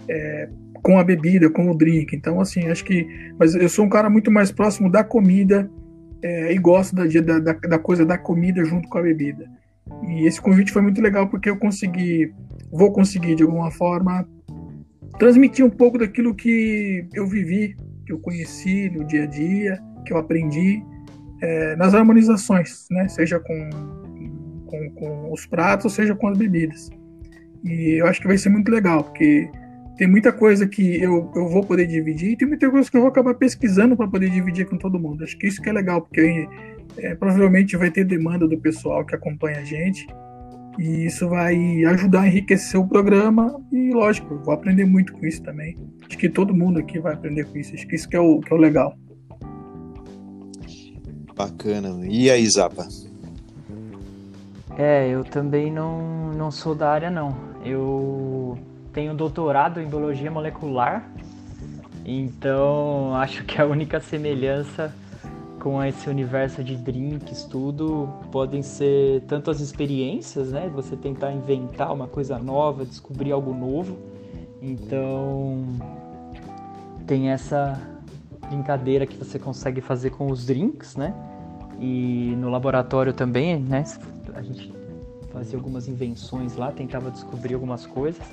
é, 0.09 0.49
com 0.81 0.97
a 0.97 1.03
bebida, 1.03 1.49
com 1.49 1.69
o 1.69 1.77
drink. 1.77 2.15
Então, 2.15 2.41
assim, 2.41 2.67
acho 2.67 2.83
que. 2.83 3.07
Mas 3.37 3.53
eu 3.53 3.69
sou 3.69 3.85
um 3.85 3.89
cara 3.89 4.09
muito 4.09 4.31
mais 4.31 4.51
próximo 4.51 4.89
da 4.89 5.03
comida 5.03 5.69
é, 6.23 6.53
e 6.53 6.57
gosto 6.57 6.95
da, 6.95 7.03
da, 7.05 7.53
da 7.53 7.79
coisa 7.79 8.05
da 8.05 8.17
comida 8.17 8.65
junto 8.65 8.89
com 8.89 8.97
a 8.97 9.01
bebida. 9.03 9.47
E 10.07 10.25
esse 10.25 10.41
convite 10.41 10.71
foi 10.71 10.81
muito 10.81 11.01
legal 11.01 11.27
porque 11.29 11.49
eu 11.49 11.57
consegui 11.57 12.33
vou 12.71 12.91
conseguir 12.91 13.35
de 13.35 13.43
alguma 13.43 13.71
forma 13.71 14.27
transmitir 15.17 15.65
um 15.65 15.69
pouco 15.69 15.97
daquilo 15.97 16.35
que 16.35 17.07
eu 17.13 17.25
vivi, 17.27 17.75
que 18.05 18.13
eu 18.13 18.19
conheci 18.19 18.89
no 18.89 19.05
dia 19.05 19.23
a 19.23 19.25
dia, 19.25 19.81
que 20.05 20.13
eu 20.13 20.17
aprendi 20.17 20.83
é, 21.41 21.75
nas 21.75 21.93
harmonizações, 21.93 22.87
né? 22.91 23.07
Seja 23.07 23.39
com, 23.39 23.69
com, 24.65 24.89
com, 24.91 25.31
os 25.31 25.45
pratos, 25.45 25.93
seja 25.93 26.15
com 26.15 26.27
as 26.27 26.37
bebidas. 26.37 26.89
E 27.63 27.99
eu 27.99 28.07
acho 28.07 28.21
que 28.21 28.27
vai 28.27 28.37
ser 28.37 28.49
muito 28.49 28.71
legal, 28.71 29.03
porque 29.03 29.49
tem 29.97 30.07
muita 30.07 30.31
coisa 30.31 30.67
que 30.67 31.01
eu, 31.01 31.31
eu 31.35 31.49
vou 31.49 31.63
poder 31.63 31.87
dividir 31.87 32.31
e 32.31 32.37
tem 32.37 32.47
muita 32.47 32.69
coisa 32.69 32.89
que 32.89 32.95
eu 32.95 33.01
vou 33.01 33.09
acabar 33.09 33.33
pesquisando 33.33 33.97
para 33.97 34.07
poder 34.07 34.29
dividir 34.29 34.65
com 34.67 34.77
todo 34.77 34.99
mundo. 34.99 35.23
Acho 35.23 35.37
que 35.37 35.47
isso 35.47 35.61
que 35.61 35.69
é 35.69 35.73
legal, 35.73 36.01
porque 36.01 36.47
é, 36.97 37.15
provavelmente 37.15 37.75
vai 37.75 37.89
ter 37.89 38.05
demanda 38.05 38.47
do 38.47 38.57
pessoal 38.57 39.05
que 39.05 39.15
acompanha 39.15 39.59
a 39.59 39.63
gente 39.63 40.07
e 40.79 41.05
isso 41.05 41.27
vai 41.27 41.85
ajudar 41.85 42.21
a 42.21 42.27
enriquecer 42.27 42.79
o 42.79 42.87
programa 42.87 43.59
e, 43.71 43.91
lógico, 43.91 44.37
vou 44.37 44.53
aprender 44.53 44.85
muito 44.85 45.13
com 45.13 45.25
isso 45.25 45.41
também. 45.41 45.77
Acho 46.07 46.17
que 46.17 46.29
todo 46.29 46.53
mundo 46.53 46.79
aqui 46.79 46.99
vai 46.99 47.13
aprender 47.13 47.45
com 47.45 47.57
isso. 47.57 47.73
Acho 47.73 47.87
que 47.87 47.95
isso 47.95 48.07
que 48.07 48.15
é 48.15 48.19
o, 48.19 48.39
que 48.39 48.53
é 48.53 48.55
o 48.55 48.59
legal. 48.59 48.95
Bacana. 51.35 52.05
E 52.07 52.29
aí, 52.31 52.47
Zapa? 52.47 52.87
É, 54.77 55.07
eu 55.09 55.23
também 55.23 55.71
não, 55.71 56.31
não 56.33 56.51
sou 56.51 56.75
da 56.75 56.89
área, 56.89 57.09
não. 57.09 57.35
Eu 57.65 58.57
tenho 58.93 59.13
doutorado 59.13 59.81
em 59.81 59.87
biologia 59.87 60.29
molecular, 60.31 61.07
então 62.05 63.13
acho 63.15 63.43
que 63.43 63.59
a 63.59 63.65
única 63.65 63.99
semelhança 63.99 64.93
com 65.67 65.83
esse 65.83 66.09
universo 66.09 66.63
de 66.63 66.77
drinks, 66.77 67.43
tudo, 67.43 68.07
podem 68.31 68.61
ser 68.61 69.21
tanto 69.27 69.51
as 69.51 69.59
experiências, 69.59 70.53
né? 70.53 70.71
Você 70.73 70.95
tentar 70.95 71.33
inventar 71.33 71.93
uma 71.93 72.07
coisa 72.07 72.39
nova, 72.39 72.85
descobrir 72.85 73.33
algo 73.33 73.53
novo. 73.53 73.97
Então, 74.61 75.65
tem 77.05 77.31
essa 77.31 77.77
brincadeira 78.49 79.05
que 79.05 79.17
você 79.17 79.37
consegue 79.37 79.81
fazer 79.81 80.11
com 80.11 80.31
os 80.31 80.45
drinks, 80.45 80.95
né? 80.95 81.13
E 81.81 82.33
no 82.37 82.49
laboratório 82.49 83.11
também, 83.11 83.59
né? 83.59 83.83
A 84.35 84.41
gente 84.41 84.73
fazia 85.33 85.59
algumas 85.59 85.89
invenções 85.89 86.55
lá, 86.55 86.71
tentava 86.71 87.11
descobrir 87.11 87.55
algumas 87.55 87.85
coisas. 87.85 88.25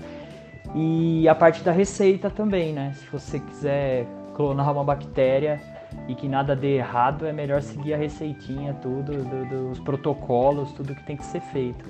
E 0.72 1.26
a 1.26 1.34
parte 1.34 1.64
da 1.64 1.72
receita 1.72 2.30
também, 2.30 2.72
né? 2.72 2.94
Se 2.94 3.06
você 3.10 3.40
quiser 3.40 4.06
clonar 4.36 4.70
uma 4.70 4.84
bactéria, 4.84 5.73
e 6.08 6.14
que 6.14 6.28
nada 6.28 6.54
dê 6.54 6.76
errado, 6.76 7.26
é 7.26 7.32
melhor 7.32 7.62
seguir 7.62 7.94
a 7.94 7.96
receitinha, 7.96 8.74
tudo, 8.74 9.12
do, 9.12 9.82
protocolos, 9.82 10.72
tudo 10.72 10.94
que 10.94 11.02
tem 11.04 11.16
que 11.16 11.24
ser 11.24 11.40
feito. 11.40 11.84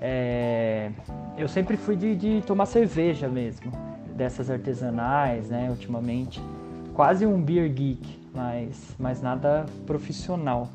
É, 0.00 0.90
eu 1.36 1.46
sempre 1.46 1.76
fui 1.76 1.94
de, 1.94 2.16
de, 2.16 2.42
tomar 2.42 2.66
cerveja 2.66 3.28
mesmo, 3.28 3.70
dessas 4.16 4.50
artesanais, 4.50 5.48
né, 5.48 5.68
ultimamente. 5.70 6.40
Quase 6.94 7.24
um 7.24 7.40
beer 7.40 7.68
geek, 7.68 8.18
mas, 8.34 8.96
mas 8.98 9.22
nada 9.22 9.64
profissional. 9.86 10.68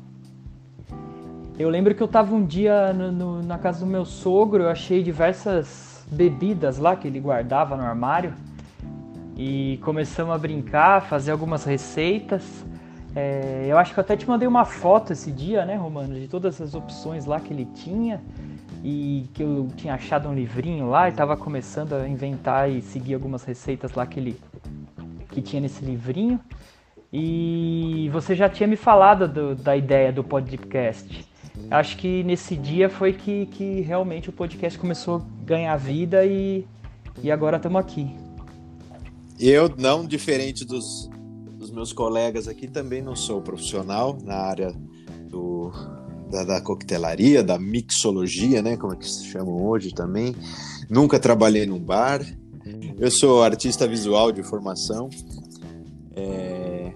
Eu 1.58 1.68
lembro 1.68 1.94
que 1.94 2.02
eu 2.02 2.08
tava 2.08 2.34
um 2.34 2.44
dia 2.44 2.92
no, 2.92 3.12
no, 3.12 3.42
na 3.42 3.58
casa 3.58 3.80
do 3.80 3.86
meu 3.86 4.04
sogro, 4.04 4.64
eu 4.64 4.68
achei 4.68 5.02
diversas 5.02 6.04
bebidas 6.10 6.78
lá 6.78 6.94
que 6.94 7.08
ele 7.08 7.18
guardava 7.18 7.76
no 7.76 7.82
armário 7.82 8.32
e 9.36 9.78
começamos 9.82 10.34
a 10.34 10.38
brincar, 10.38 11.02
fazer 11.02 11.30
algumas 11.30 11.64
receitas. 11.64 12.64
É, 13.14 13.66
eu 13.68 13.78
acho 13.78 13.92
que 13.92 14.00
eu 14.00 14.02
até 14.02 14.16
te 14.16 14.28
mandei 14.28 14.48
uma 14.48 14.64
foto 14.64 15.12
esse 15.12 15.30
dia, 15.30 15.64
né, 15.64 15.76
Romano, 15.76 16.14
de 16.14 16.28
todas 16.28 16.60
as 16.60 16.74
opções 16.74 17.24
lá 17.26 17.38
que 17.40 17.52
ele 17.52 17.66
tinha 17.74 18.20
e 18.82 19.28
que 19.34 19.42
eu 19.42 19.68
tinha 19.76 19.94
achado 19.94 20.28
um 20.28 20.34
livrinho 20.34 20.88
lá 20.88 21.08
e 21.08 21.10
estava 21.10 21.36
começando 21.36 21.94
a 21.94 22.08
inventar 22.08 22.70
e 22.70 22.80
seguir 22.82 23.14
algumas 23.14 23.44
receitas 23.44 23.92
lá 23.94 24.06
que 24.06 24.20
ele 24.20 24.40
que 25.30 25.42
tinha 25.42 25.60
nesse 25.60 25.84
livrinho. 25.84 26.40
E 27.12 28.10
você 28.12 28.34
já 28.34 28.48
tinha 28.48 28.66
me 28.66 28.76
falado 28.76 29.28
do, 29.28 29.54
da 29.54 29.76
ideia 29.76 30.12
do 30.12 30.24
podcast. 30.24 31.26
Acho 31.70 31.96
que 31.96 32.22
nesse 32.22 32.56
dia 32.56 32.88
foi 32.88 33.12
que, 33.12 33.46
que 33.46 33.80
realmente 33.80 34.28
o 34.28 34.32
podcast 34.32 34.78
começou 34.78 35.16
a 35.18 35.44
ganhar 35.44 35.76
vida 35.76 36.24
e, 36.24 36.66
e 37.22 37.30
agora 37.30 37.56
estamos 37.56 37.80
aqui. 37.80 38.25
Eu, 39.38 39.68
não 39.76 40.06
diferente 40.06 40.64
dos, 40.64 41.10
dos 41.58 41.70
meus 41.70 41.92
colegas 41.92 42.48
aqui, 42.48 42.66
também 42.66 43.02
não 43.02 43.14
sou 43.14 43.42
profissional 43.42 44.16
na 44.24 44.36
área 44.36 44.74
do, 45.28 45.70
da, 46.30 46.44
da 46.44 46.60
coquetelaria, 46.60 47.42
da 47.42 47.58
mixologia, 47.58 48.62
né? 48.62 48.76
Como 48.76 48.94
é 48.94 48.96
que 48.96 49.08
se 49.08 49.26
chamam 49.26 49.62
hoje 49.62 49.92
também. 49.92 50.34
Nunca 50.88 51.18
trabalhei 51.18 51.66
num 51.66 51.78
bar. 51.78 52.20
Eu 52.98 53.10
sou 53.10 53.42
artista 53.42 53.86
visual 53.86 54.32
de 54.32 54.42
formação. 54.42 55.10
É, 56.14 56.92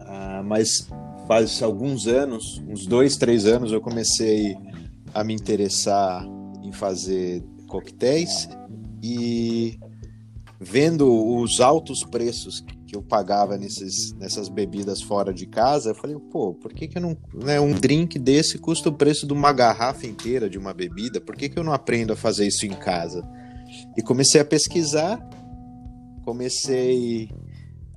ah, 0.00 0.42
mas 0.44 0.88
faz 1.26 1.62
alguns 1.62 2.06
anos, 2.06 2.62
uns 2.68 2.86
dois, 2.86 3.16
três 3.16 3.44
anos, 3.44 3.72
eu 3.72 3.80
comecei 3.80 4.56
a 5.12 5.24
me 5.24 5.34
interessar 5.34 6.24
em 6.62 6.72
fazer 6.72 7.42
coquetéis 7.66 8.48
e 9.02 9.78
vendo 10.60 11.36
os 11.36 11.60
altos 11.60 12.04
preços 12.04 12.64
que 12.86 12.94
eu 12.94 13.02
pagava 13.02 13.56
nesses, 13.56 14.12
nessas 14.14 14.48
bebidas 14.48 15.02
fora 15.02 15.32
de 15.32 15.46
casa, 15.46 15.90
eu 15.90 15.94
falei, 15.94 16.16
pô, 16.30 16.54
por 16.54 16.72
que, 16.72 16.86
que 16.86 16.98
eu 16.98 17.02
não. 17.02 17.16
Né, 17.34 17.60
um 17.60 17.72
drink 17.72 18.18
desse 18.18 18.58
custa 18.58 18.88
o 18.88 18.92
preço 18.92 19.26
de 19.26 19.32
uma 19.32 19.52
garrafa 19.52 20.06
inteira 20.06 20.48
de 20.48 20.58
uma 20.58 20.72
bebida, 20.72 21.20
por 21.20 21.36
que, 21.36 21.48
que 21.48 21.58
eu 21.58 21.64
não 21.64 21.72
aprendo 21.72 22.12
a 22.12 22.16
fazer 22.16 22.46
isso 22.46 22.66
em 22.66 22.74
casa? 22.74 23.26
E 23.96 24.02
comecei 24.02 24.40
a 24.40 24.44
pesquisar, 24.44 25.18
comecei 26.24 27.28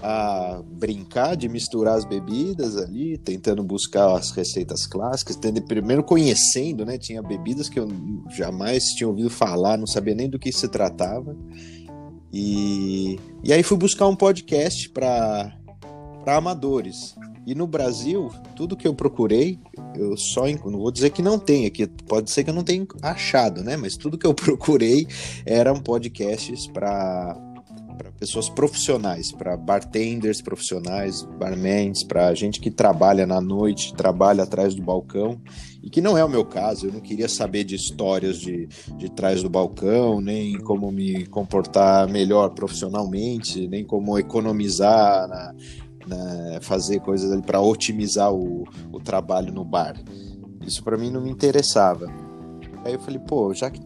a 0.02 0.62
brincar 0.64 1.36
de 1.36 1.50
misturar 1.50 1.98
as 1.98 2.06
bebidas 2.06 2.78
ali, 2.78 3.18
tentando 3.18 3.64
buscar 3.64 4.16
as 4.16 4.30
receitas 4.32 4.86
clássicas, 4.86 5.36
tendo, 5.36 5.62
primeiro 5.64 6.04
conhecendo, 6.04 6.86
né? 6.86 6.98
Tinha 6.98 7.22
bebidas 7.22 7.68
que 7.68 7.80
eu 7.80 7.88
jamais 8.30 8.84
tinha 8.96 9.08
ouvido 9.08 9.30
falar, 9.30 9.78
não 9.78 9.88
sabia 9.88 10.14
nem 10.14 10.30
do 10.30 10.38
que 10.38 10.52
se 10.52 10.68
tratava. 10.68 11.36
E, 12.32 13.20
e 13.44 13.54
aí 13.54 13.64
fui 13.64 13.78
buscar 13.78 14.08
um 14.08 14.16
podcast 14.16 14.90
para 14.90 15.56
amadores. 16.26 17.16
E 17.46 17.56
no 17.56 17.66
Brasil, 17.66 18.30
tudo 18.58 18.76
que 18.76 18.86
eu 18.86 18.94
procurei, 18.94 19.58
eu 19.96 20.18
só 20.18 20.46
não 20.66 20.80
vou 20.80 20.92
dizer 20.92 21.12
que 21.12 21.22
não 21.22 21.40
tem 21.40 21.66
aqui, 21.66 21.88
pode 22.06 22.30
ser 22.30 22.44
que 22.44 22.50
eu 22.50 22.54
não 22.54 22.64
tenha 22.64 22.86
achado, 23.02 23.64
né? 23.64 23.78
Mas 23.78 23.96
tudo 23.96 24.18
que 24.18 24.28
eu 24.28 24.34
procurei 24.36 25.08
eram 25.46 25.80
podcasts 25.80 26.68
para 26.68 27.38
para 27.98 28.12
pessoas 28.12 28.48
profissionais, 28.48 29.32
para 29.32 29.58
bartenders 29.58 30.42
profissionais, 30.42 31.24
barmans, 31.24 32.04
para 32.04 32.34
gente 32.34 32.60
que 32.60 32.70
trabalha 32.70 33.26
na 33.26 33.42
noite, 33.42 33.94
trabalha 33.94 34.44
atrás 34.44 34.76
do 34.76 34.82
balcão, 34.82 35.42
e 35.82 35.90
que 35.90 36.02
não 36.02 36.18
é 36.18 36.24
o 36.24 36.30
meu 36.30 36.46
caso. 36.46 36.88
Eu 36.88 36.94
não 36.94 37.00
queria 37.00 37.28
saber 37.28 37.64
de 37.64 37.76
histórias 37.76 38.38
de, 38.38 38.68
de 38.98 39.10
trás 39.10 39.42
do 39.42 39.50
balcão, 39.50 40.22
nem 40.22 40.58
como 40.60 40.92
me 40.92 41.26
comportar 41.26 42.08
melhor 42.10 42.50
profissionalmente, 42.52 43.68
nem 43.68 43.84
como 43.84 44.18
economizar 44.18 45.28
na, 45.28 45.54
né, 46.08 46.60
fazer 46.62 47.00
coisas 47.00 47.32
ali 47.32 47.42
para 47.42 47.60
otimizar 47.60 48.34
o, 48.34 48.64
o 48.92 49.00
trabalho 49.00 49.52
no 49.54 49.64
bar. 49.64 49.96
Isso 50.66 50.84
para 50.84 50.98
mim 50.98 51.10
não 51.10 51.22
me 51.22 51.32
interessava. 51.32 52.08
Aí 52.84 52.94
eu 52.94 53.00
falei, 53.00 53.20
pô, 53.20 53.54
já 53.54 53.70
que 53.70 53.82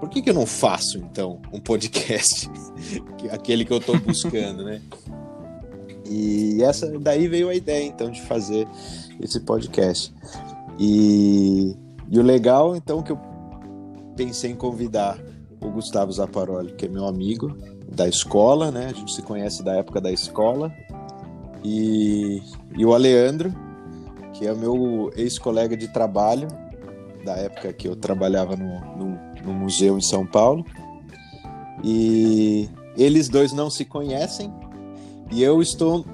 por 0.00 0.08
que, 0.08 0.22
que 0.22 0.30
eu 0.30 0.34
não 0.34 0.46
faço 0.46 0.98
então 0.98 1.40
um 1.52 1.60
podcast, 1.60 2.50
aquele 3.30 3.64
que 3.64 3.72
eu 3.72 3.78
estou 3.78 3.98
buscando, 3.98 4.64
né? 4.64 4.80
E 6.08 6.62
essa 6.62 6.98
daí 6.98 7.26
veio 7.26 7.48
a 7.48 7.54
ideia 7.54 7.84
então 7.84 8.10
de 8.10 8.22
fazer 8.22 8.66
esse 9.20 9.40
podcast. 9.40 10.14
E, 10.78 11.74
e 12.10 12.18
o 12.18 12.22
legal 12.22 12.76
então 12.76 13.02
que 13.02 13.12
eu 13.12 13.18
pensei 14.16 14.52
em 14.52 14.56
convidar 14.56 15.18
o 15.60 15.70
Gustavo 15.70 16.12
Zaparoli, 16.12 16.72
que 16.72 16.86
é 16.86 16.88
meu 16.88 17.06
amigo 17.06 17.56
da 17.90 18.08
escola, 18.08 18.70
né? 18.70 18.86
A 18.86 18.92
gente 18.92 19.12
se 19.12 19.22
conhece 19.22 19.62
da 19.62 19.74
época 19.74 20.00
da 20.00 20.12
escola 20.12 20.72
e, 21.64 22.42
e 22.76 22.84
o 22.84 22.94
Aleandro, 22.94 23.52
que 24.32 24.46
é 24.46 24.54
meu 24.54 25.10
ex-colega 25.16 25.76
de 25.76 25.88
trabalho, 25.88 26.48
da 27.24 27.36
época 27.36 27.72
que 27.72 27.88
eu 27.88 27.96
trabalhava 27.96 28.54
no, 28.54 28.80
no, 28.96 29.18
no, 29.46 29.52
museu 29.52 29.96
em 29.96 30.02
São 30.02 30.26
Paulo. 30.26 30.64
E 31.84 32.68
eles 32.96 33.28
dois 33.28 33.52
não 33.52 33.70
se 33.70 33.84
conhecem 33.84 34.52
e 35.30 35.42
eu 35.42 35.60
estou. 35.60 36.04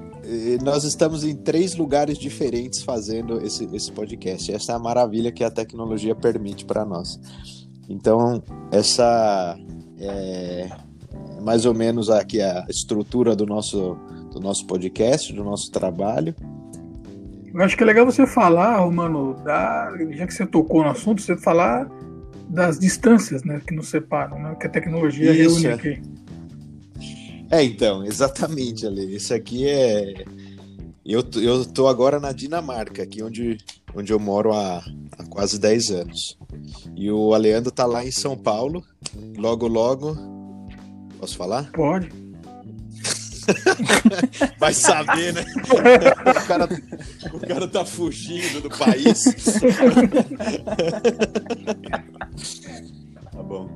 Nós 0.63 0.85
estamos 0.85 1.25
em 1.25 1.35
três 1.35 1.75
lugares 1.75 2.17
diferentes 2.17 2.83
fazendo 2.83 3.45
esse, 3.45 3.69
esse 3.75 3.91
podcast. 3.91 4.53
Essa 4.53 4.73
é 4.73 4.75
a 4.75 4.79
maravilha 4.79 5.33
que 5.33 5.43
a 5.43 5.51
tecnologia 5.51 6.15
permite 6.15 6.65
para 6.65 6.85
nós. 6.85 7.21
Então, 7.89 8.43
essa 8.71 9.57
é 9.99 10.71
mais 11.41 11.67
ou 11.67 11.75
menos 11.75 12.09
aqui 12.09 12.41
a 12.41 12.65
estrutura 12.69 13.35
do 13.35 13.45
nosso 13.45 13.97
do 14.33 14.41
nosso 14.41 14.67
podcast, 14.67 15.33
do 15.33 15.45
nosso 15.45 15.71
trabalho. 15.71 16.35
Eu 17.55 17.63
acho 17.63 17.77
que 17.77 17.83
é 17.83 17.87
legal 17.87 18.07
você 18.07 18.27
falar, 18.27 18.79
Romano, 18.79 19.35
da, 19.45 19.93
já 20.11 20.27
que 20.27 20.33
você 20.33 20.47
tocou 20.47 20.83
no 20.83 20.91
assunto, 20.91 21.21
você 21.21 21.37
falar 21.37 21.87
das 22.53 22.79
distâncias 22.79 23.43
né, 23.43 23.61
que 23.67 23.75
nos 23.75 23.89
separam, 23.89 24.39
né, 24.39 24.55
que 24.61 24.67
a 24.67 24.71
tecnologia 24.71 25.33
Isso, 25.33 25.57
reúne 25.57 25.67
é. 25.67 25.73
aqui. 25.73 26.03
É, 27.51 27.65
então, 27.65 28.05
exatamente, 28.05 28.87
Ale. 28.87 29.17
Isso 29.17 29.35
aqui 29.35 29.69
é. 29.69 30.25
Eu, 31.05 31.25
eu 31.35 31.65
tô 31.65 31.89
agora 31.89 32.21
na 32.21 32.31
Dinamarca, 32.31 33.03
aqui 33.03 33.21
onde, 33.23 33.59
onde 33.95 34.13
eu 34.13 34.21
moro 34.21 34.53
há, 34.53 34.85
há 35.19 35.25
quase 35.29 35.59
10 35.59 35.91
anos. 35.91 36.39
E 36.95 37.11
o 37.11 37.35
Aleandro 37.35 37.73
tá 37.73 37.85
lá 37.85 38.07
em 38.07 38.13
São 38.13 38.37
Paulo. 38.37 38.85
Logo, 39.37 39.67
logo. 39.67 40.17
Posso 41.19 41.37
falar? 41.37 41.71
Pode. 41.73 42.09
Vai 44.59 44.73
saber, 44.73 45.35
né? 45.35 45.45
O 45.65 46.47
cara, 46.47 46.69
o 47.33 47.41
cara 47.41 47.69
tá 47.69 47.85
fugindo 47.85 48.61
do 48.61 48.71
país. 48.71 49.25
tá 53.31 53.43
bom. 53.43 53.69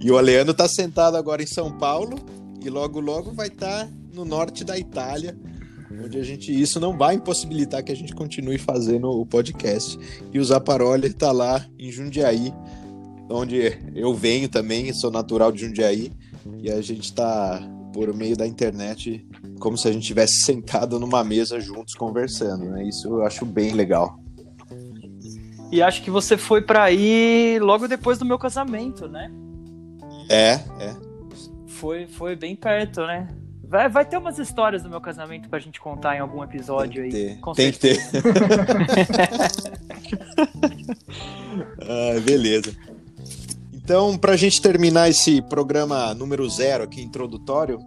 E 0.00 0.10
o 0.10 0.18
Aleano 0.18 0.52
tá 0.52 0.68
sentado 0.68 1.16
agora 1.16 1.42
em 1.42 1.46
São 1.46 1.76
Paulo 1.76 2.18
e 2.64 2.68
logo 2.68 3.00
logo 3.00 3.32
vai 3.32 3.48
estar 3.48 3.86
tá 3.86 3.92
no 4.12 4.24
norte 4.24 4.64
da 4.64 4.78
Itália, 4.78 5.38
onde 6.04 6.18
a 6.18 6.24
gente 6.24 6.52
isso 6.52 6.80
não 6.80 6.96
vai 6.96 7.14
impossibilitar 7.14 7.84
que 7.84 7.92
a 7.92 7.96
gente 7.96 8.14
continue 8.14 8.58
fazendo 8.58 9.08
o 9.08 9.24
podcast. 9.24 9.98
E 10.32 10.38
o 10.38 10.44
Zaparoli 10.44 11.12
tá 11.12 11.30
lá 11.30 11.64
em 11.78 11.90
Jundiaí, 11.90 12.52
onde 13.30 13.78
eu 13.94 14.14
venho 14.14 14.48
também, 14.48 14.92
sou 14.92 15.10
natural 15.10 15.52
de 15.52 15.64
Jundiaí, 15.64 16.12
e 16.60 16.70
a 16.70 16.80
gente 16.80 17.12
tá 17.12 17.60
por 17.92 18.12
meio 18.14 18.36
da 18.36 18.46
internet, 18.46 19.26
como 19.58 19.76
se 19.76 19.88
a 19.88 19.92
gente 19.92 20.06
tivesse 20.06 20.42
sentado 20.42 20.98
numa 21.00 21.24
mesa 21.24 21.60
juntos 21.60 21.94
conversando, 21.94 22.66
né? 22.66 22.86
Isso 22.86 23.08
eu 23.08 23.22
acho 23.22 23.44
bem 23.44 23.72
legal. 23.72 24.18
E 25.70 25.82
acho 25.82 26.02
que 26.02 26.10
você 26.10 26.36
foi 26.36 26.62
para 26.62 26.82
aí 26.82 27.58
logo 27.60 27.86
depois 27.86 28.18
do 28.18 28.24
meu 28.24 28.38
casamento, 28.38 29.06
né? 29.08 29.30
É, 30.30 30.52
é. 30.80 30.96
Foi, 31.66 32.06
foi 32.06 32.34
bem 32.34 32.56
perto, 32.56 33.02
né? 33.06 33.28
Vai, 33.62 33.88
vai 33.88 34.04
ter 34.04 34.16
umas 34.16 34.38
histórias 34.38 34.82
do 34.82 34.88
meu 34.88 35.00
casamento 35.00 35.48
pra 35.48 35.58
gente 35.58 35.78
contar 35.78 36.16
em 36.16 36.20
algum 36.20 36.42
episódio 36.42 37.08
Tem 37.10 37.28
aí. 37.28 37.36
Com 37.36 37.52
Tem 37.52 37.70
que 37.70 37.78
ter. 37.78 37.98
ah, 41.82 42.20
beleza. 42.24 42.74
Então, 43.74 44.16
para 44.16 44.32
a 44.32 44.36
gente 44.36 44.60
terminar 44.62 45.10
esse 45.10 45.42
programa 45.42 46.14
número 46.14 46.48
zero 46.48 46.84
aqui, 46.84 47.02
introdutório, 47.02 47.78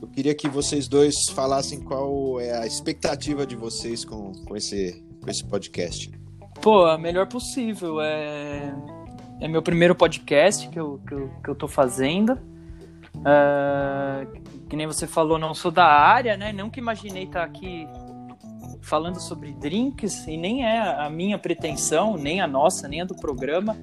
eu 0.00 0.06
queria 0.06 0.34
que 0.34 0.48
vocês 0.48 0.86
dois 0.86 1.28
falassem 1.30 1.80
qual 1.80 2.40
é 2.40 2.56
a 2.56 2.66
expectativa 2.66 3.44
de 3.44 3.56
vocês 3.56 4.04
com, 4.04 4.32
com, 4.44 4.56
esse, 4.56 5.02
com 5.20 5.28
esse 5.28 5.44
podcast. 5.44 6.12
Pô, 6.62 6.86
a 6.86 6.98
melhor 6.98 7.26
possível. 7.26 8.00
É, 8.00 8.74
é 9.40 9.48
meu 9.48 9.62
primeiro 9.62 9.94
podcast 9.94 10.68
que 10.68 10.78
eu, 10.78 11.00
que 11.06 11.14
eu, 11.14 11.30
que 11.42 11.50
eu 11.50 11.54
tô 11.54 11.68
fazendo. 11.68 12.38
Uh, 13.16 14.66
que 14.68 14.76
nem 14.76 14.86
você 14.86 15.06
falou, 15.06 15.38
não 15.38 15.54
sou 15.54 15.70
da 15.70 15.86
área, 15.86 16.36
né? 16.36 16.52
Nunca 16.52 16.78
imaginei 16.78 17.24
estar 17.24 17.42
aqui 17.42 17.86
falando 18.82 19.20
sobre 19.20 19.52
drinks 19.52 20.26
e 20.26 20.36
nem 20.36 20.64
é 20.64 20.78
a 20.78 21.10
minha 21.10 21.38
pretensão, 21.38 22.16
nem 22.16 22.40
a 22.40 22.46
nossa, 22.46 22.86
nem 22.86 23.02
a 23.02 23.04
do 23.04 23.16
programa 23.16 23.76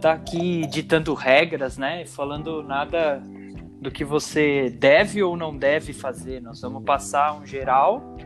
tá 0.00 0.12
aqui 0.12 0.66
ditando 0.66 1.14
regras, 1.14 1.78
né? 1.78 2.04
Falando 2.06 2.62
nada 2.62 3.22
do 3.80 3.90
que 3.90 4.04
você 4.04 4.70
deve 4.70 5.22
ou 5.22 5.36
não 5.36 5.56
deve 5.56 5.92
fazer. 5.92 6.40
Nós 6.40 6.60
vamos 6.60 6.84
passar 6.84 7.34
um 7.36 7.46
geral 7.46 8.16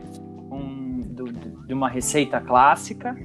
um, 0.51 1.01
do, 1.01 1.31
de 1.65 1.73
uma 1.73 1.89
receita 1.89 2.39
clássica, 2.39 3.15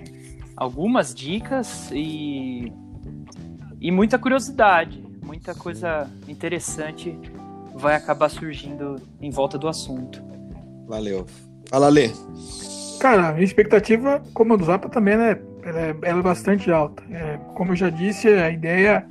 algumas 0.57 1.15
dicas 1.15 1.91
e, 1.93 2.73
e 3.81 3.91
muita 3.91 4.19
curiosidade, 4.19 5.03
muita 5.25 5.55
coisa 5.55 6.11
interessante 6.27 7.19
vai 7.75 7.95
acabar 7.95 8.29
surgindo 8.29 8.97
em 9.21 9.31
volta 9.31 9.59
do 9.59 9.69
assunto. 9.69 10.25
Valeu. 10.87 11.27
Fala, 11.69 11.89
Lê. 11.89 12.11
Cara, 13.01 13.29
a 13.29 13.33
minha 13.33 13.45
expectativa, 13.45 14.23
como 14.33 14.55
a 14.55 14.57
do 14.57 14.65
Zapa, 14.65 14.89
também 14.89 15.17
né, 15.17 15.39
ela 15.63 15.81
é, 15.81 15.97
ela 16.03 16.21
é 16.21 16.23
bastante 16.23 16.71
alta. 16.71 17.03
É, 17.11 17.39
como 17.55 17.73
eu 17.73 17.77
já 17.77 17.91
disse, 17.91 18.29
a 18.29 18.51
ideia, 18.51 19.07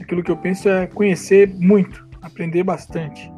aquilo 0.00 0.22
que 0.22 0.30
eu 0.30 0.36
penso 0.36 0.68
é 0.68 0.86
conhecer 0.86 1.52
muito, 1.58 2.08
aprender 2.22 2.62
bastante 2.62 3.30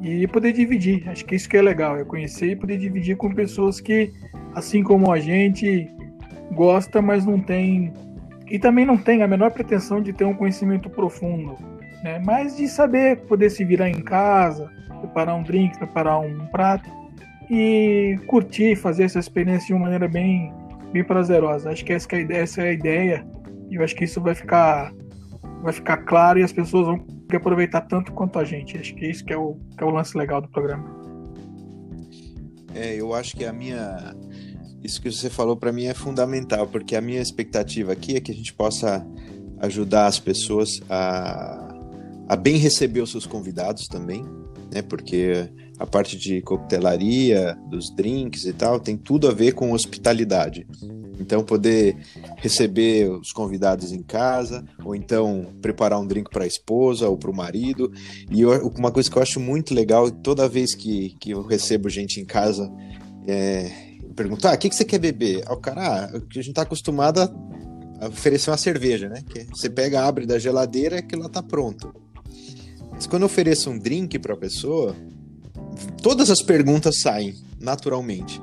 e 0.00 0.26
poder 0.26 0.52
dividir. 0.52 1.08
Acho 1.08 1.24
que 1.24 1.34
isso 1.34 1.48
que 1.48 1.56
é 1.56 1.62
legal, 1.62 1.96
é 1.96 2.04
conhecer 2.04 2.52
e 2.52 2.56
poder 2.56 2.78
dividir 2.78 3.16
com 3.16 3.32
pessoas 3.34 3.80
que, 3.80 4.12
assim 4.54 4.82
como 4.82 5.12
a 5.12 5.20
gente, 5.20 5.88
gosta, 6.54 7.02
mas 7.02 7.24
não 7.24 7.40
tem 7.40 7.92
e 8.48 8.58
também 8.58 8.84
não 8.84 8.98
tem 8.98 9.22
a 9.22 9.28
menor 9.28 9.50
pretensão 9.50 10.02
de 10.02 10.12
ter 10.12 10.24
um 10.24 10.34
conhecimento 10.34 10.90
profundo, 10.90 11.56
né? 12.02 12.20
Mas 12.24 12.56
de 12.56 12.68
saber 12.68 13.22
poder 13.22 13.50
se 13.50 13.64
virar 13.64 13.88
em 13.88 14.02
casa, 14.02 14.70
preparar 15.00 15.34
um 15.34 15.42
drink, 15.42 15.78
preparar 15.78 16.20
um 16.20 16.46
prato 16.46 16.88
e 17.50 18.18
curtir, 18.26 18.76
fazer 18.76 19.04
essa 19.04 19.18
experiência 19.18 19.68
de 19.68 19.72
uma 19.72 19.84
maneira 19.84 20.06
bem 20.06 20.52
bem 20.92 21.02
prazerosa. 21.02 21.70
Acho 21.70 21.84
que 21.84 21.92
essa, 21.92 22.06
é 22.12 22.16
a 22.16 22.20
ideia, 22.20 22.42
essa 22.42 22.62
é 22.62 22.68
a 22.68 22.72
ideia. 22.72 23.26
E 23.70 23.76
eu 23.76 23.82
acho 23.82 23.96
que 23.96 24.04
isso 24.04 24.20
vai 24.20 24.34
ficar, 24.34 24.92
vai 25.62 25.72
ficar 25.72 25.96
claro 25.98 26.38
e 26.38 26.42
as 26.42 26.52
pessoas 26.52 26.86
vão 26.86 27.06
aproveitar 27.34 27.80
tanto 27.82 28.12
quanto 28.12 28.38
a 28.38 28.44
gente. 28.44 28.76
Acho 28.76 28.94
que 28.94 29.06
isso 29.06 29.24
que 29.24 29.32
é 29.32 29.36
o, 29.36 29.56
que 29.76 29.82
é 29.82 29.86
o 29.86 29.90
lance 29.90 30.16
legal 30.16 30.42
do 30.42 30.48
programa. 30.48 30.84
É, 32.74 32.94
eu 32.94 33.14
acho 33.14 33.36
que 33.36 33.44
a 33.44 33.52
minha. 33.52 34.14
Isso 34.82 35.00
que 35.00 35.10
você 35.10 35.30
falou 35.30 35.56
para 35.56 35.72
mim 35.72 35.84
é 35.84 35.94
fundamental, 35.94 36.66
porque 36.66 36.96
a 36.96 37.00
minha 37.00 37.20
expectativa 37.20 37.92
aqui 37.92 38.16
é 38.16 38.20
que 38.20 38.32
a 38.32 38.34
gente 38.34 38.52
possa 38.52 39.06
ajudar 39.60 40.06
as 40.06 40.18
pessoas 40.18 40.80
a, 40.90 41.72
a 42.28 42.36
bem 42.36 42.56
receber 42.56 43.00
os 43.00 43.12
seus 43.12 43.24
convidados 43.24 43.86
também, 43.86 44.24
né? 44.72 44.82
Porque 44.82 45.48
a 45.78 45.86
parte 45.86 46.18
de 46.18 46.42
coquetelaria, 46.42 47.56
dos 47.70 47.94
drinks 47.94 48.44
e 48.44 48.52
tal, 48.52 48.80
tem 48.80 48.96
tudo 48.96 49.28
a 49.28 49.32
ver 49.32 49.52
com 49.52 49.72
hospitalidade. 49.72 50.66
Então, 51.20 51.44
poder 51.44 51.96
receber 52.38 53.08
os 53.08 53.32
convidados 53.32 53.92
em 53.92 54.02
casa, 54.02 54.64
ou 54.84 54.96
então 54.96 55.54
preparar 55.60 56.00
um 56.00 56.06
drink 56.06 56.28
para 56.28 56.42
a 56.42 56.46
esposa 56.46 57.08
ou 57.08 57.16
para 57.16 57.30
o 57.30 57.36
marido. 57.36 57.92
E 58.30 58.40
eu, 58.40 58.50
uma 58.76 58.90
coisa 58.90 59.08
que 59.08 59.16
eu 59.16 59.22
acho 59.22 59.38
muito 59.38 59.72
legal, 59.72 60.10
toda 60.10 60.48
vez 60.48 60.74
que, 60.74 61.14
que 61.20 61.30
eu 61.30 61.42
recebo 61.42 61.88
gente 61.88 62.20
em 62.20 62.24
casa, 62.24 62.68
é 63.28 63.91
perguntar: 64.12 64.52
ah, 64.52 64.54
o 64.54 64.58
que, 64.58 64.68
que 64.68 64.76
você 64.76 64.84
quer 64.84 64.98
beber? 64.98 65.42
Aí 65.46 65.54
o 65.54 65.60
cara, 65.60 65.82
ah, 65.82 66.16
a 66.16 66.34
gente 66.34 66.50
está 66.50 66.62
acostumado 66.62 67.20
a 67.20 68.08
oferecer 68.08 68.50
uma 68.50 68.56
cerveja, 68.56 69.08
né? 69.08 69.22
Que 69.22 69.44
você 69.44 69.70
pega, 69.70 70.04
abre 70.04 70.26
da 70.26 70.38
geladeira 70.38 70.96
e 70.96 70.98
aquilo 70.98 71.22
lá 71.22 71.28
tá 71.28 71.42
pronto. 71.42 71.94
Mas 72.90 73.06
quando 73.06 73.22
eu 73.22 73.26
ofereço 73.26 73.70
um 73.70 73.78
drink 73.78 74.18
para 74.18 74.34
a 74.34 74.36
pessoa, 74.36 74.94
todas 76.02 76.30
as 76.30 76.42
perguntas 76.42 77.00
saem 77.00 77.34
naturalmente. 77.60 78.40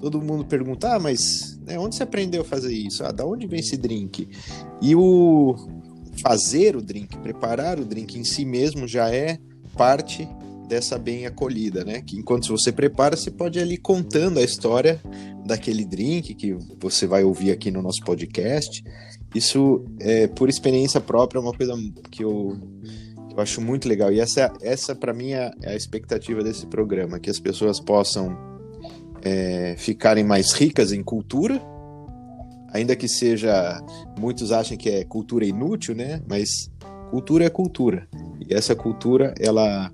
Todo 0.00 0.20
mundo 0.20 0.44
pergunta, 0.44 0.94
ah, 0.94 0.98
mas 0.98 1.58
né, 1.64 1.78
onde 1.78 1.96
você 1.96 2.02
aprendeu 2.02 2.42
a 2.42 2.44
fazer 2.44 2.74
isso? 2.74 3.04
Ah, 3.04 3.10
da 3.10 3.24
onde 3.24 3.46
vem 3.46 3.60
esse 3.60 3.76
drink? 3.76 4.28
E 4.82 4.94
o 4.94 5.54
fazer 6.22 6.76
o 6.76 6.82
drink, 6.82 7.16
preparar 7.18 7.78
o 7.78 7.84
drink 7.84 8.18
em 8.18 8.24
si 8.24 8.44
mesmo 8.44 8.86
já 8.86 9.10
é 9.10 9.38
parte 9.74 10.28
dessa 10.74 10.98
bem 10.98 11.24
acolhida, 11.24 11.84
né? 11.84 12.02
Que 12.02 12.16
enquanto 12.16 12.48
você 12.48 12.72
prepara, 12.72 13.16
você 13.16 13.30
pode 13.30 13.60
ir 13.60 13.62
ali 13.62 13.76
contando 13.76 14.40
a 14.40 14.42
história 14.42 15.00
daquele 15.46 15.84
drink 15.84 16.34
que 16.34 16.52
você 16.80 17.06
vai 17.06 17.22
ouvir 17.22 17.52
aqui 17.52 17.70
no 17.70 17.80
nosso 17.80 18.02
podcast. 18.04 18.82
Isso, 19.32 19.84
é, 20.00 20.26
por 20.26 20.48
experiência 20.48 21.00
própria, 21.00 21.38
é 21.38 21.42
uma 21.42 21.52
coisa 21.52 21.74
que 22.10 22.24
eu, 22.24 22.58
eu 23.30 23.40
acho 23.40 23.60
muito 23.60 23.88
legal. 23.88 24.12
E 24.12 24.18
essa, 24.18 24.52
essa 24.60 24.96
para 24.96 25.14
mim, 25.14 25.32
é, 25.32 25.52
é 25.62 25.70
a 25.70 25.76
expectativa 25.76 26.42
desse 26.42 26.66
programa: 26.66 27.20
que 27.20 27.30
as 27.30 27.38
pessoas 27.38 27.78
possam 27.78 28.36
é, 29.22 29.76
ficarem 29.78 30.24
mais 30.24 30.52
ricas 30.52 30.90
em 30.90 31.04
cultura, 31.04 31.62
ainda 32.72 32.96
que 32.96 33.06
seja. 33.06 33.80
Muitos 34.18 34.50
achem 34.50 34.76
que 34.76 34.90
é 34.90 35.04
cultura 35.04 35.44
inútil, 35.44 35.94
né? 35.94 36.20
Mas 36.28 36.68
cultura 37.10 37.44
é 37.44 37.50
cultura. 37.50 38.08
E 38.48 38.52
essa 38.52 38.74
cultura, 38.74 39.34
ela, 39.38 39.92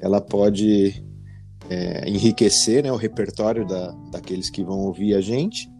ela 0.00 0.20
pode 0.20 1.02
é, 1.68 2.08
enriquecer 2.08 2.82
né, 2.82 2.92
o 2.92 2.96
repertório 2.96 3.66
da, 3.66 3.92
daqueles 4.10 4.50
que 4.50 4.62
vão 4.62 4.80
ouvir 4.80 5.14
a 5.14 5.20
gente 5.20 5.70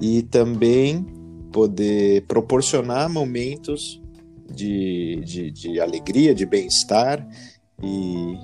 e 0.00 0.22
também 0.22 1.04
poder 1.52 2.22
proporcionar 2.26 3.08
momentos 3.10 4.00
de, 4.50 5.20
de, 5.24 5.50
de 5.50 5.80
alegria, 5.80 6.34
de 6.34 6.46
bem-estar 6.46 7.26
e, 7.82 8.38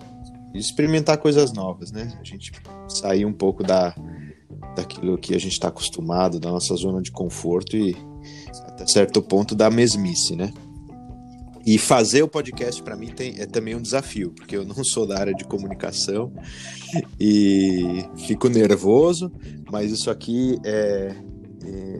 experimentar 0.55 1.19
coisas 1.19 1.53
novas, 1.53 1.93
né? 1.93 2.17
A 2.21 2.25
gente 2.25 2.53
sair 2.89 3.25
um 3.25 3.33
pouco 3.33 3.63
da, 3.63 3.95
daquilo 4.75 5.19
que 5.19 5.35
a 5.35 5.39
gente 5.39 5.53
está 5.53 5.69
acostumado, 5.69 6.41
da 6.41 6.51
nossa 6.51 6.75
zona 6.75 7.03
de 7.03 7.11
conforto 7.11 7.77
e 7.77 7.97
até 8.67 8.87
certo 8.87 9.23
ponto 9.23 9.55
da 9.55 9.71
mesmice, 9.71 10.35
né? 10.35 10.53
E 11.67 11.79
fazer 11.79 12.23
o 12.23 12.29
podcast 12.29 12.83
para 12.83 12.97
mim 12.97 13.09
tem, 13.09 13.35
é 13.39 13.47
também 13.47 13.75
um 13.75 13.83
desafio, 13.83 14.31
porque 14.31 14.57
eu 14.57 14.65
não 14.65 14.83
sou 14.85 15.07
da 15.07 15.19
área 15.19 15.35
de 15.35 15.45
comunicação 15.45 16.33
e 17.21 18.05
fico 18.17 18.49
nervoso, 18.49 19.31
mas 19.71 19.91
isso 19.91 20.11
aqui 20.11 20.59
é, 20.65 21.15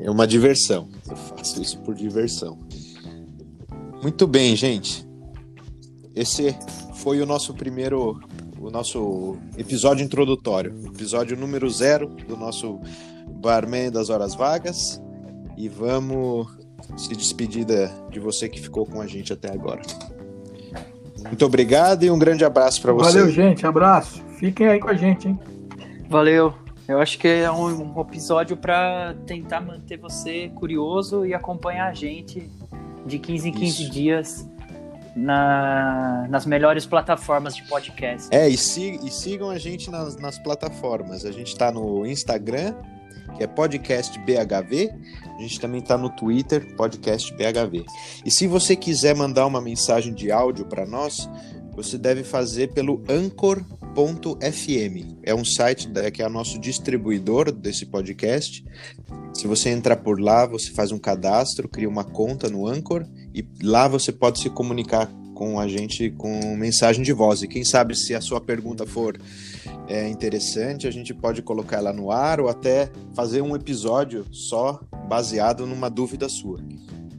é 0.03 0.11
uma 0.11 0.27
diversão. 0.27 0.89
Eu 1.09 1.17
faço 1.17 1.61
isso 1.61 1.79
por 1.81 1.95
diversão. 1.95 2.59
Muito 4.03 4.27
bem, 4.27 4.55
gente. 4.57 5.07
Esse 6.15 6.57
foi 6.95 7.21
o 7.21 7.27
nosso 7.27 7.53
primeiro, 7.55 8.19
o 8.59 8.71
nosso 8.71 9.37
episódio 9.57 10.05
introdutório, 10.05 10.75
episódio 10.87 11.37
número 11.37 11.69
zero 11.69 12.09
do 12.27 12.37
nosso 12.37 12.81
Barman 13.41 13.91
das 13.91 14.09
Horas 14.09 14.35
Vagas. 14.35 15.01
E 15.57 15.69
vamos 15.69 16.47
se 16.97 17.09
despedir 17.15 17.67
de 18.11 18.21
você 18.21 18.49
que 18.49 18.61
ficou 18.61 18.87
com 18.87 19.01
a 19.01 19.07
gente 19.07 19.33
até 19.33 19.53
agora. 19.53 19.83
Muito 21.23 21.45
obrigado 21.45 22.05
e 22.05 22.11
um 22.11 22.19
grande 22.19 22.45
abraço 22.45 22.81
para 22.81 22.93
você. 22.93 23.19
Valeu, 23.19 23.31
gente. 23.31 23.67
Abraço. 23.67 24.23
Fiquem 24.39 24.69
aí 24.69 24.81
com 24.81 24.89
a 24.89 24.95
gente, 24.95 25.29
hein? 25.29 25.39
Valeu. 26.09 26.55
Eu 26.87 27.01
acho 27.01 27.19
que 27.19 27.29
é 27.29 27.51
um, 27.51 27.97
um 27.97 28.01
episódio 28.01 28.57
para 28.57 29.15
tentar 29.27 29.61
manter 29.61 29.99
você 29.99 30.51
curioso 30.55 31.27
e 31.27 31.35
acompanhar 31.35 31.89
a 31.89 31.93
gente 31.93 32.49
de 33.05 33.19
15 33.19 33.49
em 33.49 33.53
15 33.53 33.83
Isso. 33.83 33.93
dias 33.93 34.49
na, 35.15 36.27
nas 36.31 36.47
melhores 36.47 36.87
plataformas 36.87 37.55
de 37.55 37.63
podcast. 37.69 38.29
É, 38.31 38.49
e, 38.49 38.57
sig, 38.57 38.99
e 39.05 39.11
sigam 39.11 39.51
a 39.51 39.59
gente 39.59 39.91
nas, 39.91 40.17
nas 40.17 40.39
plataformas. 40.39 41.27
A 41.27 41.33
gente 41.33 41.49
está 41.49 41.71
no 41.71 42.07
Instagram, 42.07 42.75
que 43.37 43.43
é 43.43 43.47
podcast 43.47 44.19
BHV. 44.21 44.91
A 45.37 45.41
gente 45.41 45.61
também 45.61 45.81
está 45.81 45.97
no 45.97 46.11
Twitter, 46.11 46.75
podcast 46.77 47.33
BHV. 47.35 47.85
E 48.25 48.31
se 48.31 48.47
você 48.47 48.75
quiser 48.75 49.15
mandar 49.15 49.47
uma 49.47 49.61
mensagem 49.61 50.13
de 50.13 50.31
áudio 50.31 50.67
para 50.67 50.87
nós, 50.87 51.29
você 51.79 51.97
deve 51.97 52.25
fazer 52.25 52.73
pelo 52.73 53.05
anchor.fm. 53.09 53.65
É 55.23 55.33
um 55.33 55.45
site 55.45 55.89
que 56.13 56.23
é 56.23 56.29
nosso 56.29 56.59
distribuidor 56.59 57.53
desse 57.53 57.87
podcast. 57.87 58.65
Se 59.33 59.47
você 59.47 59.71
entrar 59.71 59.97
por 59.99 60.21
lá, 60.21 60.45
você 60.45 60.73
faz 60.73 60.91
um 60.91 60.99
cadastro, 60.99 61.69
cria 61.69 61.89
uma 61.89 62.03
conta 62.03 62.49
no 62.49 62.67
Anchor 62.67 63.07
e 63.33 63.47
lá 63.63 63.87
você 63.87 64.11
pode 64.11 64.41
se 64.41 64.51
comunicar 64.51 65.09
com 65.39 65.61
a 65.61 65.69
gente 65.69 66.11
com 66.11 66.57
mensagem 66.57 67.01
de 67.01 67.13
voz. 67.13 67.43
E 67.43 67.47
quem 67.47 67.65
sabe 67.65 67.95
se 67.97 68.13
a 68.13 68.21
sua 68.21 68.41
pergunta 68.41 68.85
for 68.85 69.17
é, 69.87 70.09
interessante, 70.09 70.89
a 70.89 70.91
gente 70.91 71.15
pode 71.15 71.43
colocar 71.43 71.77
ela 71.77 71.93
no 71.93 72.11
ar 72.11 72.41
ou 72.41 72.49
até 72.49 72.91
fazer 73.15 73.41
um 73.41 73.55
episódio 73.55 74.27
só 74.33 74.81
baseado 75.09 75.65
numa 75.65 75.89
dúvida 75.89 76.29
sua. 76.29 76.59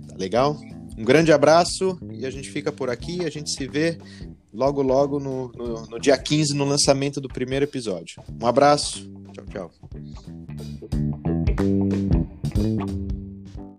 Tá 0.06 0.18
legal? 0.18 0.60
Um 0.98 1.06
grande 1.06 1.32
abraço 1.32 1.98
e 2.12 2.26
a 2.26 2.30
gente 2.30 2.50
fica 2.50 2.74
por 2.74 2.90
aqui. 2.90 3.24
A 3.26 3.30
gente 3.30 3.52
se 3.52 3.66
vê 3.66 3.98
logo, 4.54 4.82
logo 4.82 5.18
no, 5.18 5.50
no, 5.56 5.88
no 5.88 5.98
dia 5.98 6.18
15, 6.18 6.54
no 6.54 6.66
lançamento 6.66 7.22
do 7.22 7.30
primeiro 7.30 7.64
episódio. 7.64 8.22
Um 8.42 8.46
abraço. 8.46 9.10
Tchau, 9.32 9.46
tchau. 9.46 10.69